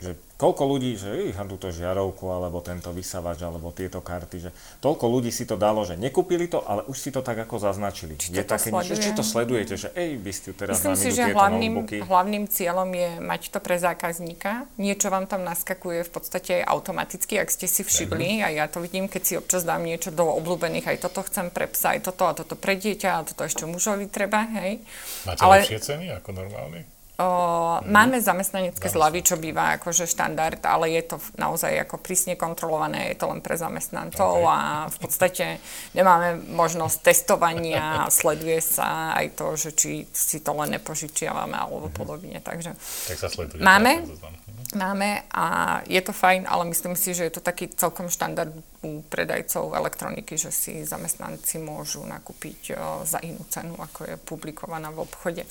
[0.03, 0.11] že
[0.43, 4.51] koľko ľudí, že ich túto žiarovku, alebo tento vysavač, alebo tieto karty, že
[4.83, 8.19] toľko ľudí si to dalo, že nekúpili to, ale už si to tak ako zaznačili.
[8.19, 11.31] Či je také, že, či to sledujete, že ej, vy ste teraz Myslím si, že
[11.31, 14.67] hlavným, hlavným cieľom je mať to pre zákazníka.
[14.75, 19.07] Niečo vám tam naskakuje v podstate automaticky, ak ste si všimli, a ja to vidím,
[19.07, 22.35] keď si občas dám niečo do obľúbených, aj toto chcem pre psa, aj toto a
[22.35, 24.83] toto pre dieťa, a toto ešte mužovi treba, hej.
[25.23, 25.63] Máte ale...
[25.63, 26.92] lepšie ceny ako normálne?
[27.13, 33.13] O, máme zamestnanecké zľavy, čo býva akože štandard, ale je to naozaj ako prísne kontrolované,
[33.13, 34.49] je to len pre zamestnancov okay.
[34.49, 34.57] a
[34.89, 35.45] v podstate
[35.93, 42.01] nemáme možnosť testovania, sleduje sa aj to, že či si to len nepožičiavame alebo mm-hmm.
[42.01, 42.41] podobne.
[42.41, 43.61] Takže tak sa sleduje.
[43.61, 44.73] Máme, mhm.
[44.73, 45.45] máme a
[45.85, 48.49] je to fajn, ale myslím si, že je to taký celkom štandard
[48.81, 54.89] u predajcov elektroniky, že si zamestnanci môžu nakúpiť o, za inú cenu, ako je publikovaná
[54.89, 55.45] v obchode.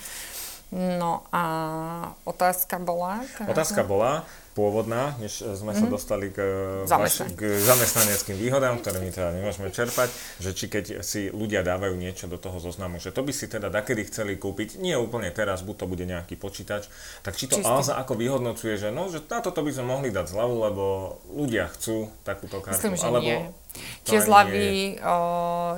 [0.72, 1.44] No a
[2.24, 3.20] otázka bola?
[3.44, 5.92] Otázka bola, pôvodná, než sme sa mhm.
[5.92, 6.38] dostali k,
[6.84, 11.96] Zamestnan- k zamestnaneckým výhodám, ktoré my teda nemôžeme čerpať, že či keď si ľudia dávajú
[11.96, 15.64] niečo do toho zoznamu, že to by si teda dakedy chceli kúpiť, nie úplne teraz,
[15.64, 16.88] buď to bude nejaký počítač,
[17.24, 17.68] tak či to Čistý.
[17.68, 20.84] Alza ako vyhodnocuje, že no, že na toto by sme mohli dať zľavu, lebo
[21.32, 23.24] ľudia chcú takúto kartu, Myslím, že alebo...
[23.24, 23.40] Nie.
[24.04, 25.00] Tie zľavy,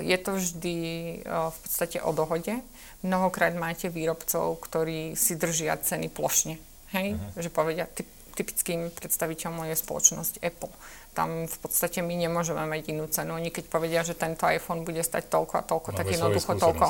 [0.03, 0.77] je to vždy
[1.23, 2.59] o, v podstate o dohode.
[3.05, 6.57] Mnohokrát máte výrobcov, ktorí si držia ceny plošne.
[6.97, 7.21] Hej?
[7.21, 7.45] Uh-huh.
[7.45, 10.73] Že povedia, typ, typickým predstaviteľom je spoločnosť Apple.
[11.15, 13.39] Tam v podstate my nemôžeme mať inú cenu.
[13.39, 16.87] Oni keď povedia, že tento iPhone bude stať toľko a toľko, Máme tak jednoducho toľko,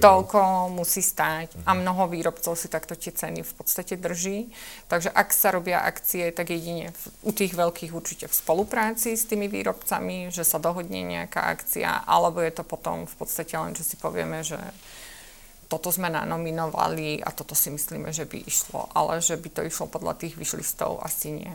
[0.00, 0.40] toľko
[0.72, 1.52] musí stať.
[1.52, 1.68] Uh-huh.
[1.68, 1.78] A mhm.
[1.82, 4.54] mnoho výrobcov si takto tie ceny v podstate drží.
[4.86, 9.26] Takže ak sa robia akcie, tak jedine v, u tých veľkých určite v spolupráci s
[9.26, 13.82] tými výrobcami, že sa dohodne nejaká akcia, alebo je to potom v podstate len, že
[13.82, 14.62] si povieme, že
[15.70, 19.86] toto sme nanominovali a toto si myslíme, že by išlo, ale že by to išlo
[19.86, 21.52] podľa tých vyšlistov, asi nie.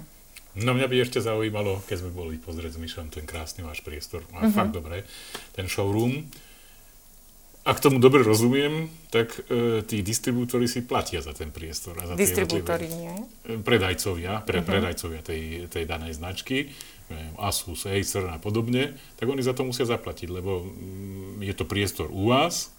[0.55, 4.23] No mňa by ešte zaujímalo, keď sme boli pozrieť s Myšom ten krásny váš priestor,
[4.31, 4.55] má uh-huh.
[4.55, 5.03] fakt dobre,
[5.51, 6.23] ten showroom.
[7.67, 11.97] Ak tomu dobre rozumiem, tak e, tí distribútory si platia za ten priestor.
[11.99, 13.11] A za distribútory nie?
[13.43, 14.69] E, predajcovia, pre, uh-huh.
[14.69, 16.71] predajcovia tej, tej danej značky,
[17.37, 22.09] Asus, Acer a podobne, tak oni za to musia zaplatiť, lebo mm, je to priestor
[22.09, 22.73] u vás,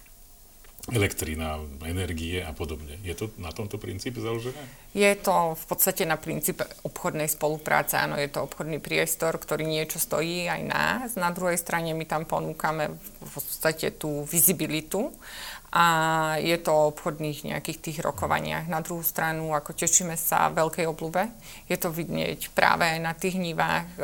[0.87, 2.95] elektrina, energie a podobne.
[3.03, 4.55] Je to na tomto princípe založené?
[4.95, 7.99] Je to v podstate na princípe obchodnej spolupráce.
[7.99, 11.07] Áno, je to obchodný priestor, ktorý niečo stojí aj nás.
[11.19, 15.11] Na druhej strane my tam ponúkame v podstate tú vizibilitu
[15.67, 15.85] a
[16.39, 18.71] je to o obchodných nejakých tých rokovaniach.
[18.71, 21.27] Na druhú stranu, ako tešíme sa veľkej oblúbe,
[21.67, 23.99] je to vidieť práve na tých nivách,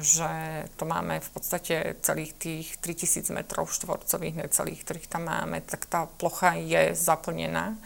[0.00, 0.32] že
[0.80, 6.08] to máme v podstate celých tých 3000 metrov štvorcových, necelých, ktorých tam máme, tak tá
[6.08, 7.76] plocha je zaplnená.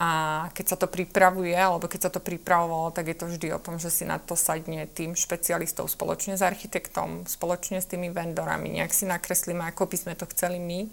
[0.00, 3.60] A keď sa to pripravuje, alebo keď sa to pripravovalo, tak je to vždy o
[3.60, 8.80] tom, že si na to sadne tým špecialistov spoločne s architektom, spoločne s tými vendorami,
[8.80, 10.88] nejak si nakreslíme, ako by sme to chceli my,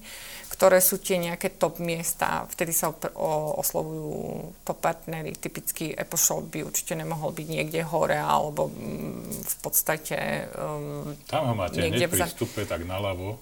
[0.51, 2.91] ktoré sú tie nejaké top miesta, vtedy sa
[3.55, 9.55] oslovujú top partnery, typický Apple Shop by určite nemohol byť niekde hore, alebo mm, v
[9.63, 10.51] podstate...
[10.51, 13.39] Um, tam ho máte hneď pri vstupe tak naľavo.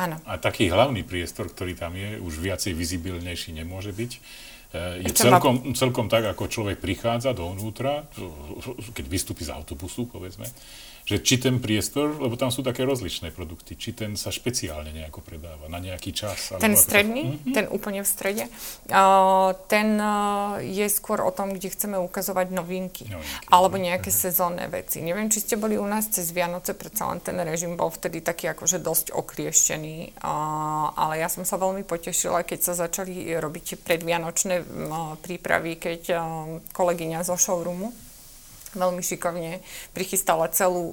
[0.00, 0.16] Áno.
[0.24, 4.12] A taký hlavný priestor, ktorý tam je, už viacej vizibilnejší nemôže byť
[4.74, 8.04] je celkom, celkom tak, ako človek prichádza dovnútra,
[8.92, 10.44] keď vystúpi z autobusu, povedzme,
[11.08, 15.24] že či ten priestor, lebo tam sú také rozličné produkty, či ten sa špeciálne nejako
[15.24, 16.52] predáva na nejaký čas.
[16.60, 17.54] Ten stredný, mm-hmm.
[17.56, 18.44] ten úplne v strede,
[18.92, 24.28] uh, ten uh, je skôr o tom, kde chceme ukazovať novinky, novinky alebo nejaké mm-hmm.
[24.28, 25.00] sezónne veci.
[25.00, 28.52] Neviem, či ste boli u nás cez Vianoce, predsa len ten režim bol vtedy taký
[28.52, 34.60] akože dosť okrieštený, uh, ale ja som sa veľmi potešila, keď sa začali robiť predvianočné
[34.60, 36.20] uh, prípravy, keď uh,
[36.76, 38.07] kolegyňa zo showroomu
[38.74, 39.62] veľmi šikovne
[39.94, 40.92] prichystala celú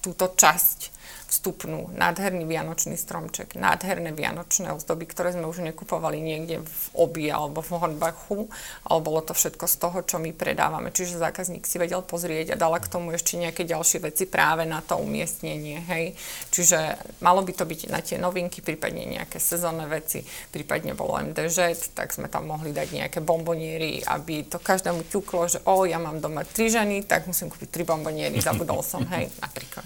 [0.00, 0.93] túto časť
[1.28, 7.64] vstupnú, nádherný vianočný stromček, nádherné vianočné ozdoby, ktoré sme už nekupovali niekde v Obi alebo
[7.64, 8.48] v Hornbachu,
[8.86, 10.92] ale bolo to všetko z toho, čo my predávame.
[10.94, 14.84] Čiže zákazník si vedel pozrieť a dala k tomu ešte nejaké ďalšie veci práve na
[14.84, 15.80] to umiestnenie.
[15.84, 16.14] Hej.
[16.52, 21.92] Čiže malo by to byť na tie novinky, prípadne nejaké sezónne veci, prípadne bolo MDŽ,
[21.96, 26.20] tak sme tam mohli dať nejaké bomboniery, aby to každému ťuklo, že o, ja mám
[26.20, 29.84] doma tri ženy, tak musím kúpiť tri bomboniery, zabudol som, hej, napríklad.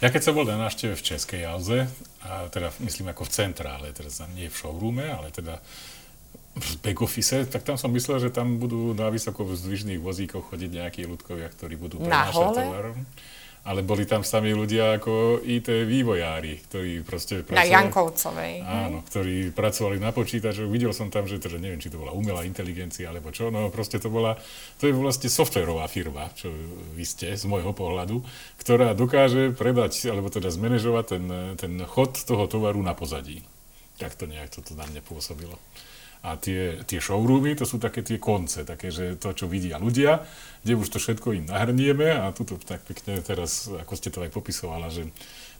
[0.00, 1.84] Ja keď som bol na návšteve v Českej Alze,
[2.24, 5.60] a teda myslím ako v centrále, teda nie v showroome, ale teda
[6.56, 10.70] v back office, tak tam som myslel, že tam budú na vysoko zdvižných vozíkoch chodiť
[10.72, 12.96] nejakí ľudkovia, ktorí budú prenášať tovar
[13.60, 17.60] ale boli tam sami ľudia ako IT vývojári, ktorí proste pracovali...
[17.60, 18.54] Na Jankovcovej.
[18.64, 20.70] Áno, ktorí pracovali na počítačoch.
[20.72, 24.00] Videl som tam, že teda neviem, či to bola umelá inteligencia alebo čo, no proste
[24.00, 24.40] to bola,
[24.80, 26.48] to je vlastne softverová firma, čo
[26.96, 28.24] vy ste z môjho pohľadu,
[28.64, 31.24] ktorá dokáže predať, alebo teda zmanéžovať ten,
[31.60, 33.44] ten chod toho tovaru na pozadí.
[34.00, 35.60] Tak to nejak toto na mne pôsobilo.
[36.20, 40.20] A tie, tie showroomy, to sú také tie konce, také, že to, čo vidia ľudia,
[40.60, 44.28] kde už to všetko im nahrnieme a tuto tak pekne teraz, ako ste to aj
[44.28, 45.08] popisovala, že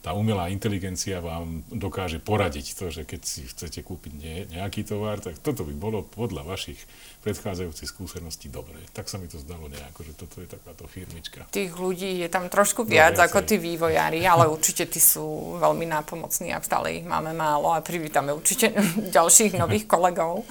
[0.00, 5.20] tá umelá inteligencia vám dokáže poradiť to, že keď si chcete kúpiť ne, nejaký tovar,
[5.20, 6.80] tak toto by bolo podľa vašich
[7.20, 8.80] predchádzajúcich skúseností dobre.
[8.96, 11.44] Tak sa mi to zdalo nejako, že toto je takáto firmička.
[11.52, 15.84] Tých ľudí je tam trošku viac no, ako tí vývojári, ale určite tí sú veľmi
[15.84, 18.72] nápomocní a stále ich máme málo a privítame určite
[19.16, 20.48] ďalších nových kolegov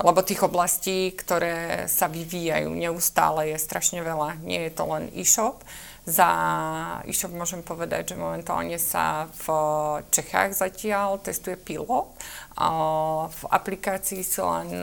[0.00, 4.40] lebo tých oblastí, ktoré sa vyvíjajú neustále, je strašne veľa.
[4.40, 5.60] Nie je to len e-shop,
[6.02, 6.26] Za
[7.06, 9.46] e-shop môžem povedať, že momentálne sa v
[10.10, 12.10] Čechách zatiaľ testuje pilot.
[13.30, 14.82] V aplikácii si len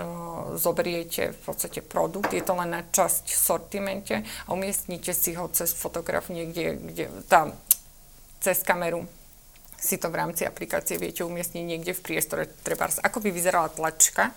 [0.55, 5.51] zoberiete v podstate produkt, je to len na časť v sortimente a umiestnite si ho
[5.51, 7.51] cez fotograf niekde, kde, tam,
[8.39, 9.03] cez kameru
[9.75, 12.47] si to v rámci aplikácie viete umiestniť niekde v priestore.
[12.63, 14.31] Treba, ako by vyzerala tlačka,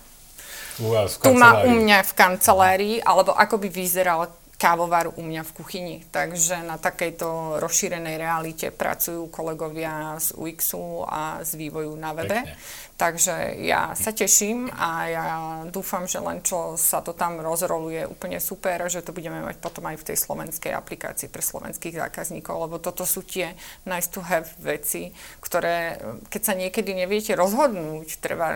[0.79, 4.31] u vás v tu má u mňa v kancelárii, alebo ako by vyzeral
[4.63, 5.95] kávovar u mňa v kuchyni.
[6.07, 12.47] Takže na takejto rozšírenej realite pracujú kolegovia z UXu a z vývoju na webe.
[12.47, 12.55] Pekne.
[12.95, 15.27] Takže ja sa teším a ja
[15.67, 19.83] dúfam, že len čo sa to tam rozroluje úplne super, že to budeme mať potom
[19.91, 24.47] aj v tej slovenskej aplikácii pre slovenských zákazníkov, lebo toto sú tie nice to have
[24.63, 25.11] veci,
[25.43, 25.99] ktoré,
[26.31, 28.55] keď sa niekedy neviete rozhodnúť, treba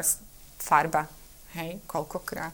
[0.62, 1.12] farba,
[1.58, 2.54] hej, koľkokrát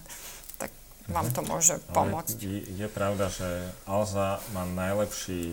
[1.11, 2.37] vám to môže pomôcť.
[2.39, 3.47] Je, je pravda, že
[3.83, 5.51] Alza má najlepší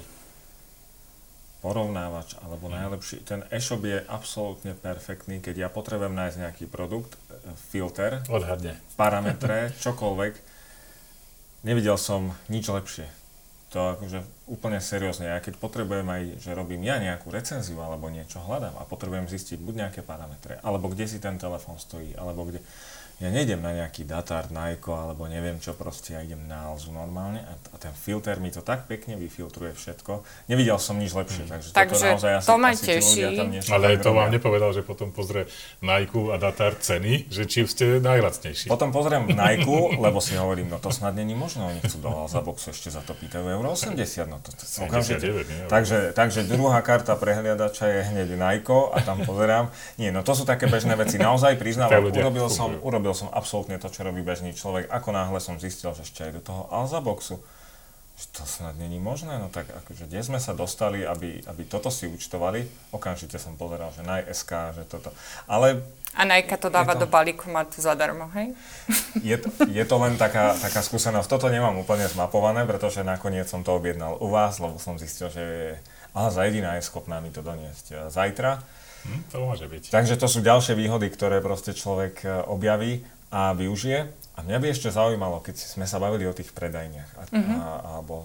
[1.61, 7.53] porovnávač, alebo najlepší, ten e-shop je absolútne perfektný, keď ja potrebujem nájsť nejaký produkt, e,
[7.69, 8.81] filter, Odhadne.
[8.97, 10.35] parametre, čokoľvek,
[11.69, 13.07] nevidel som nič lepšie.
[13.77, 15.31] To akože úplne seriózne.
[15.31, 19.63] Ja keď potrebujem aj, že robím ja nejakú recenziu alebo niečo hľadám a potrebujem zistiť
[19.63, 22.65] buď nejaké parametre, alebo kde si ten telefón stojí, alebo kde
[23.21, 27.45] ja nejdem na nejaký datár, Nike alebo neviem čo, proste ja idem na Alzu normálne
[27.45, 30.25] a, a ten filter mi to tak pekne vyfiltruje všetko.
[30.49, 31.51] Nevidel som nič lepšie, mm.
[31.53, 33.23] takže, takže toto naozaj asi, to ma teší.
[33.69, 35.45] Ale to vám nepovedal, že potom pozrie
[35.85, 38.73] Nike a datár ceny, že či ste najlacnejší.
[38.73, 42.41] Potom pozriem Nike, lebo si hovorím, no to snad není možno, oni chcú do Alza
[42.41, 44.01] boxu ešte za to pýtajú euro 80,
[44.33, 45.29] no to, to, to okamžite.
[45.69, 49.69] Takže, takže druhá karta prehliadača je hneď Nike a tam pozerám.
[50.01, 51.21] Nie, no to sú také bežné veci.
[51.21, 54.87] Naozaj priznávam, urobil som, urobil nerobil som absolútne to, čo robí bežný človek.
[54.87, 57.43] Ako náhle som zistil, že ešte aj do toho Alzaboxu,
[58.15, 61.91] že to snad není možné, no tak akože kde sme sa dostali, aby, aby toto
[61.91, 62.63] si účtovali,
[62.95, 65.11] okamžite som pozeral, že na SK, že toto.
[65.51, 65.83] Ale
[66.15, 68.55] a Nike to dáva to, do balíku, má tu zadarmo, hej?
[69.27, 71.27] Je to, je to len taká, taká skúsenosť.
[71.27, 75.43] Toto nemám úplne zmapované, pretože nakoniec som to objednal u vás, lebo som zistil, že
[76.15, 78.63] Alza jediná je schopná mi to doniesť zajtra.
[79.07, 79.93] Hm, to môže byť.
[79.93, 83.01] Takže to sú ďalšie výhody, ktoré proste človek e, objaví
[83.33, 84.13] a využije.
[84.37, 87.59] A mňa by ešte zaujímalo, keď sme sa bavili o tých predajniach, a, mm-hmm.
[87.61, 88.25] a, alebo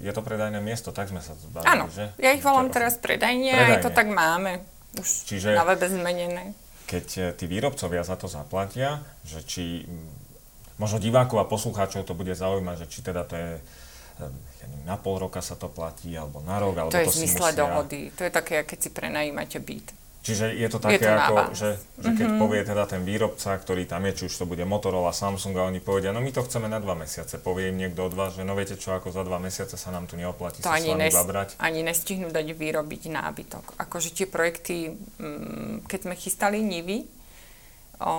[0.00, 2.12] je to predajné miesto, tak sme sa bavili, Áno, že?
[2.20, 3.74] ja ich volám teraz predajne, predajne.
[3.80, 4.64] aj to tak máme
[4.96, 6.56] už Čiže, na webe zmenené.
[6.88, 9.84] Keď e, tí výrobcovia za to zaplatia, že či
[10.76, 13.50] možno divákov a poslucháčov to bude zaujímať, že či teda to je
[14.24, 17.16] ja neviem, na pol roka sa to platí, alebo na rok, alebo to, to je
[17.22, 17.60] zmysle musia...
[17.60, 18.00] dohody.
[18.16, 20.06] To je také, keď si prenajímate byt.
[20.26, 21.70] Čiže je to také, je to ako, že,
[22.02, 22.42] že keď mm-hmm.
[22.42, 25.78] povie teda ten výrobca, ktorý tam je, či už to bude Motorola, Samsung a oni
[25.78, 27.38] povedia, no my to chceme na dva mesiace.
[27.38, 30.10] Povie im niekto od vás, že no viete čo, ako za dva mesiace sa nám
[30.10, 31.62] tu neoplatí to sa ani, nes, babrať.
[31.62, 33.78] ani nestihnú dať vyrobiť nábytok.
[33.78, 37.06] Akože tie projekty, mm, keď sme chystali Nivy,
[38.02, 38.14] o,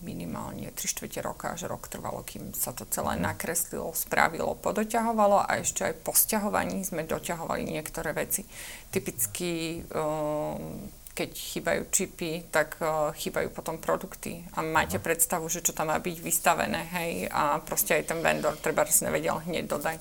[0.00, 5.60] minimálne 3 čtvrte roka až rok trvalo, kým sa to celé nakreslilo, spravilo, podoťahovalo a
[5.60, 8.44] ešte aj po sťahovaní sme doťahovali niektoré veci.
[8.88, 15.04] Typicky um, keď chýbajú čipy, tak uh, chýbajú potom produkty a máte no.
[15.04, 19.36] predstavu, že čo tam má byť vystavené, hej, a proste aj ten vendor treba nevedel
[19.44, 20.00] hneď dodať.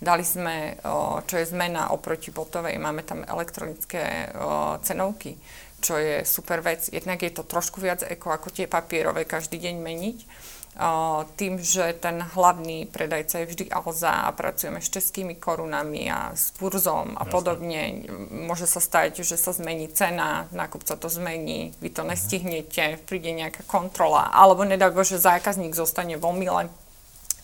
[0.00, 5.36] Dali sme, uh, čo je zmena oproti botovej, máme tam elektronické uh, cenovky
[5.84, 6.88] čo je super vec.
[6.88, 10.18] Jednak je to trošku viac eko ako tie papierové každý deň meniť.
[11.38, 16.50] Tým, že ten hlavný predajca je vždy Alza a pracujeme s českými korunami a s
[16.58, 17.30] burzom a Jasne.
[17.30, 17.82] podobne,
[18.42, 22.10] môže sa stať, že sa zmení cena, nákupca to zmení, vy to mhm.
[22.10, 26.66] nestihnete, príde nejaká kontrola, alebo nedá Bože, zákazník zostane vo mile,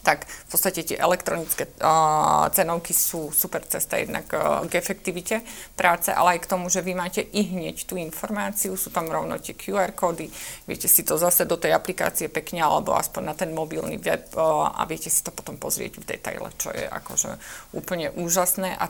[0.00, 5.44] tak v podstate tie elektronické uh, cenovky sú super cesta jednak uh, k efektivite
[5.76, 9.36] práce, ale aj k tomu, že vy máte i hneď tú informáciu, sú tam rovno
[9.36, 10.32] tie QR kódy,
[10.64, 14.72] viete si to zase do tej aplikácie pekne alebo aspoň na ten mobilný web uh,
[14.72, 17.30] a viete si to potom pozrieť v detaile, čo je akože
[17.76, 18.88] úplne úžasné a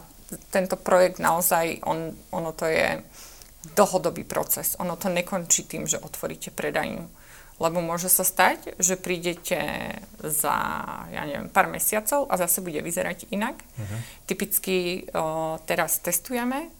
[0.54, 3.02] tento projekt naozaj, on, ono to je
[3.74, 4.78] dlhodobý proces.
[4.78, 7.19] Ono to nekončí tým, že otvoríte predajňu
[7.60, 9.60] lebo môže sa stať, že prídete
[10.24, 10.56] za,
[11.12, 13.60] ja neviem, pár mesiacov a zase bude vyzerať inak.
[13.60, 13.98] Uh-huh.
[14.24, 16.72] Typicky o, teraz testujeme,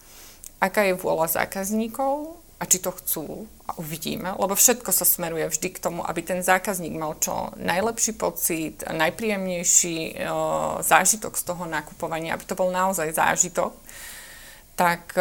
[0.57, 5.69] aká je vôľa zákazníkov a či to chcú a uvidíme, lebo všetko sa smeruje vždy
[5.73, 12.33] k tomu, aby ten zákazník mal čo najlepší pocit, najpríjemnejší o, zážitok z toho nakupovania,
[12.33, 13.77] aby to bol naozaj zážitok
[14.81, 15.13] tak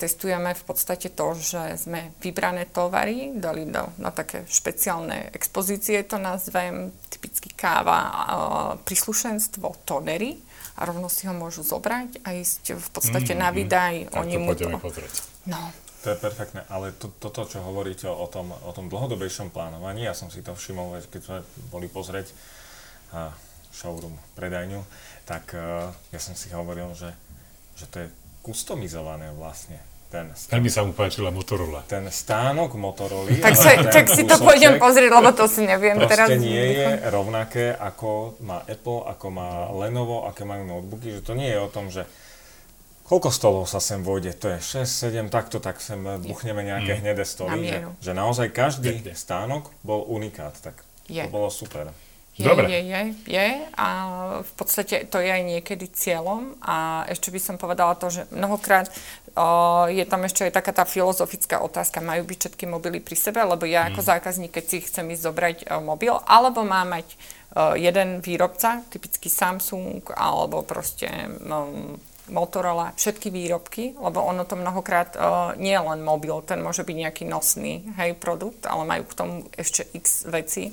[0.00, 6.16] testujeme v podstate to, že sme vybrané tovary dali do, na také špeciálne expozície, to
[6.16, 8.16] nazvem, typicky káva, uh,
[8.80, 10.40] príslušenstvo, tonery
[10.80, 13.94] a rovno si ho môžu zobrať a ísť v podstate mm, na vydaj.
[14.08, 14.66] Tak oni to mu to...
[14.80, 15.14] pozrieť.
[15.52, 15.60] No.
[16.00, 20.16] To je perfektné, ale to, toto, čo hovoríte o tom, o tom dlhodobejšom plánovaní, ja
[20.16, 21.38] som si to všimol, keď sme
[21.68, 22.32] boli pozrieť
[23.12, 23.36] a
[23.68, 24.80] showroom, predajňu,
[25.28, 27.12] tak uh, ja som si hovoril, že,
[27.76, 28.08] že to je
[28.44, 29.80] kustomizované vlastne
[30.14, 30.70] ten stánok.
[30.70, 31.82] sa mu páčila Motorola.
[31.90, 33.26] Ten stánok Motorola.
[33.42, 36.30] Tak, sa, tak si to pôjdem pozrieť, lebo to si neviem teraz.
[36.38, 41.50] nie je rovnaké, ako má Apple, ako má Lenovo, aké majú notebooky, že to nie
[41.50, 42.06] je o tom, že
[43.10, 47.00] koľko stolov sa sem vojde, to je 6, 7, takto, tak sem buchneme nejaké mm.
[47.02, 50.78] hnedé stoly, že, že naozaj každý stánok bol unikát, tak
[51.10, 51.26] je.
[51.26, 51.90] to bolo super.
[52.34, 52.66] Je, Dobre.
[52.66, 53.88] je, je, je a
[54.42, 58.90] v podstate to je aj niekedy cieľom a ešte by som povedala to, že mnohokrát
[59.38, 63.38] o, je tam ešte aj taká tá filozofická otázka, majú byť všetky mobily pri sebe,
[63.38, 64.08] lebo ja ako mm.
[64.10, 69.30] zákazník, keď si chcem ísť zobrať o, mobil, alebo má mať o, jeden výrobca, typicky
[69.30, 71.06] Samsung, alebo proste
[71.38, 71.70] no,
[72.24, 76.96] Motorola, všetky výrobky, lebo ono to mnohokrát uh, nie je len mobil, ten môže byť
[76.96, 80.72] nejaký nosný hej, produkt, ale majú k tomu ešte x veci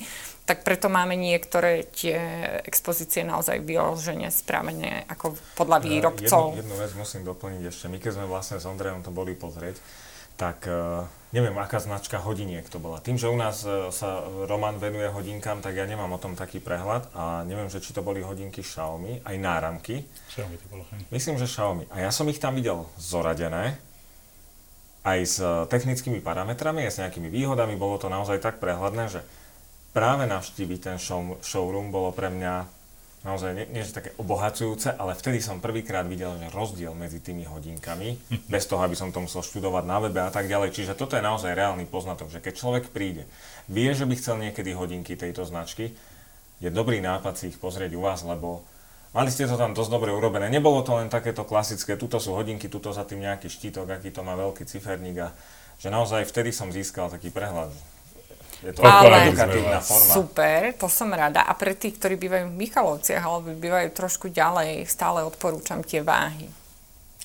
[0.52, 2.20] tak preto máme niektoré tie
[2.68, 6.60] expozície naozaj vyložene spravené ako podľa výrobcov.
[6.60, 7.88] Jednu, jednu vec musím doplniť ešte.
[7.88, 9.80] My keď sme vlastne s Ondrejom to boli pozrieť,
[10.36, 13.00] tak uh, neviem, aká značka hodiniek to bola.
[13.00, 16.60] Tým, že u nás uh, sa Roman venuje hodinkám, tak ja nemám o tom taký
[16.60, 20.04] prehľad a neviem, že či to boli hodinky Xiaomi, aj náramky.
[20.36, 21.00] Xiaomi to bolo, hej.
[21.16, 21.88] Myslím, že Xiaomi.
[21.96, 23.80] A ja som ich tam videl zoradené,
[25.08, 25.40] aj s
[25.72, 29.24] technickými parametrami, aj s nejakými výhodami, bolo to naozaj tak prehľadné, že
[29.92, 32.82] práve navštíviť ten show, showroom bolo pre mňa
[33.22, 38.18] naozaj nie, nie také obohacujúce, ale vtedy som prvýkrát videl, že rozdiel medzi tými hodinkami,
[38.54, 40.74] bez toho, aby som to musel študovať na webe a tak ďalej.
[40.74, 43.30] Čiže toto je naozaj reálny poznatok, že keď človek príde,
[43.70, 45.94] vie, že by chcel niekedy hodinky tejto značky,
[46.62, 48.62] je dobrý nápad si ich pozrieť u vás, lebo
[49.18, 50.46] mali ste to tam dosť dobre urobené.
[50.50, 54.22] Nebolo to len takéto klasické, tuto sú hodinky, tuto za tým nejaký štítok, aký to
[54.22, 55.30] má veľký ciferník a
[55.82, 57.74] že naozaj vtedy som získal taký prehľad,
[58.62, 59.34] je to ale
[59.82, 60.14] forma.
[60.14, 61.42] super, to som rada.
[61.42, 66.46] A pre tých, ktorí bývajú v Michalovciach alebo bývajú trošku ďalej, stále odporúčam tie váhy.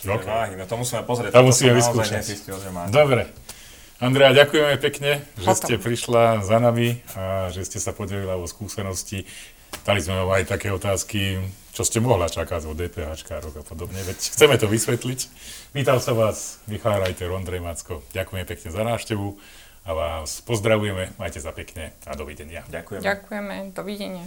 [0.00, 0.28] Okay.
[0.28, 1.32] Váhy, no to musíme pozrieť.
[1.32, 2.24] To musíme vyskúšať.
[2.88, 3.28] Dobre.
[3.96, 5.56] Andrea, ďakujeme pekne, že Potom.
[5.56, 9.24] ste prišla za nami a že ste sa podelila o skúsenosti.
[9.88, 11.40] Dali sme vám aj také otázky,
[11.72, 15.20] čo ste mohla čakať od DPH a podobne, veď chceme to vysvetliť.
[15.72, 18.04] Vítal sa vás Michal Rajter, Ondrej Macko.
[18.12, 19.36] Ďakujeme pekne za návštevu
[19.86, 21.14] a vás pozdravujeme.
[21.14, 22.66] Majte sa pekne a dovidenia.
[22.66, 23.02] Ďakujeme.
[23.06, 23.54] Ďakujeme.
[23.70, 24.26] Dovidenia.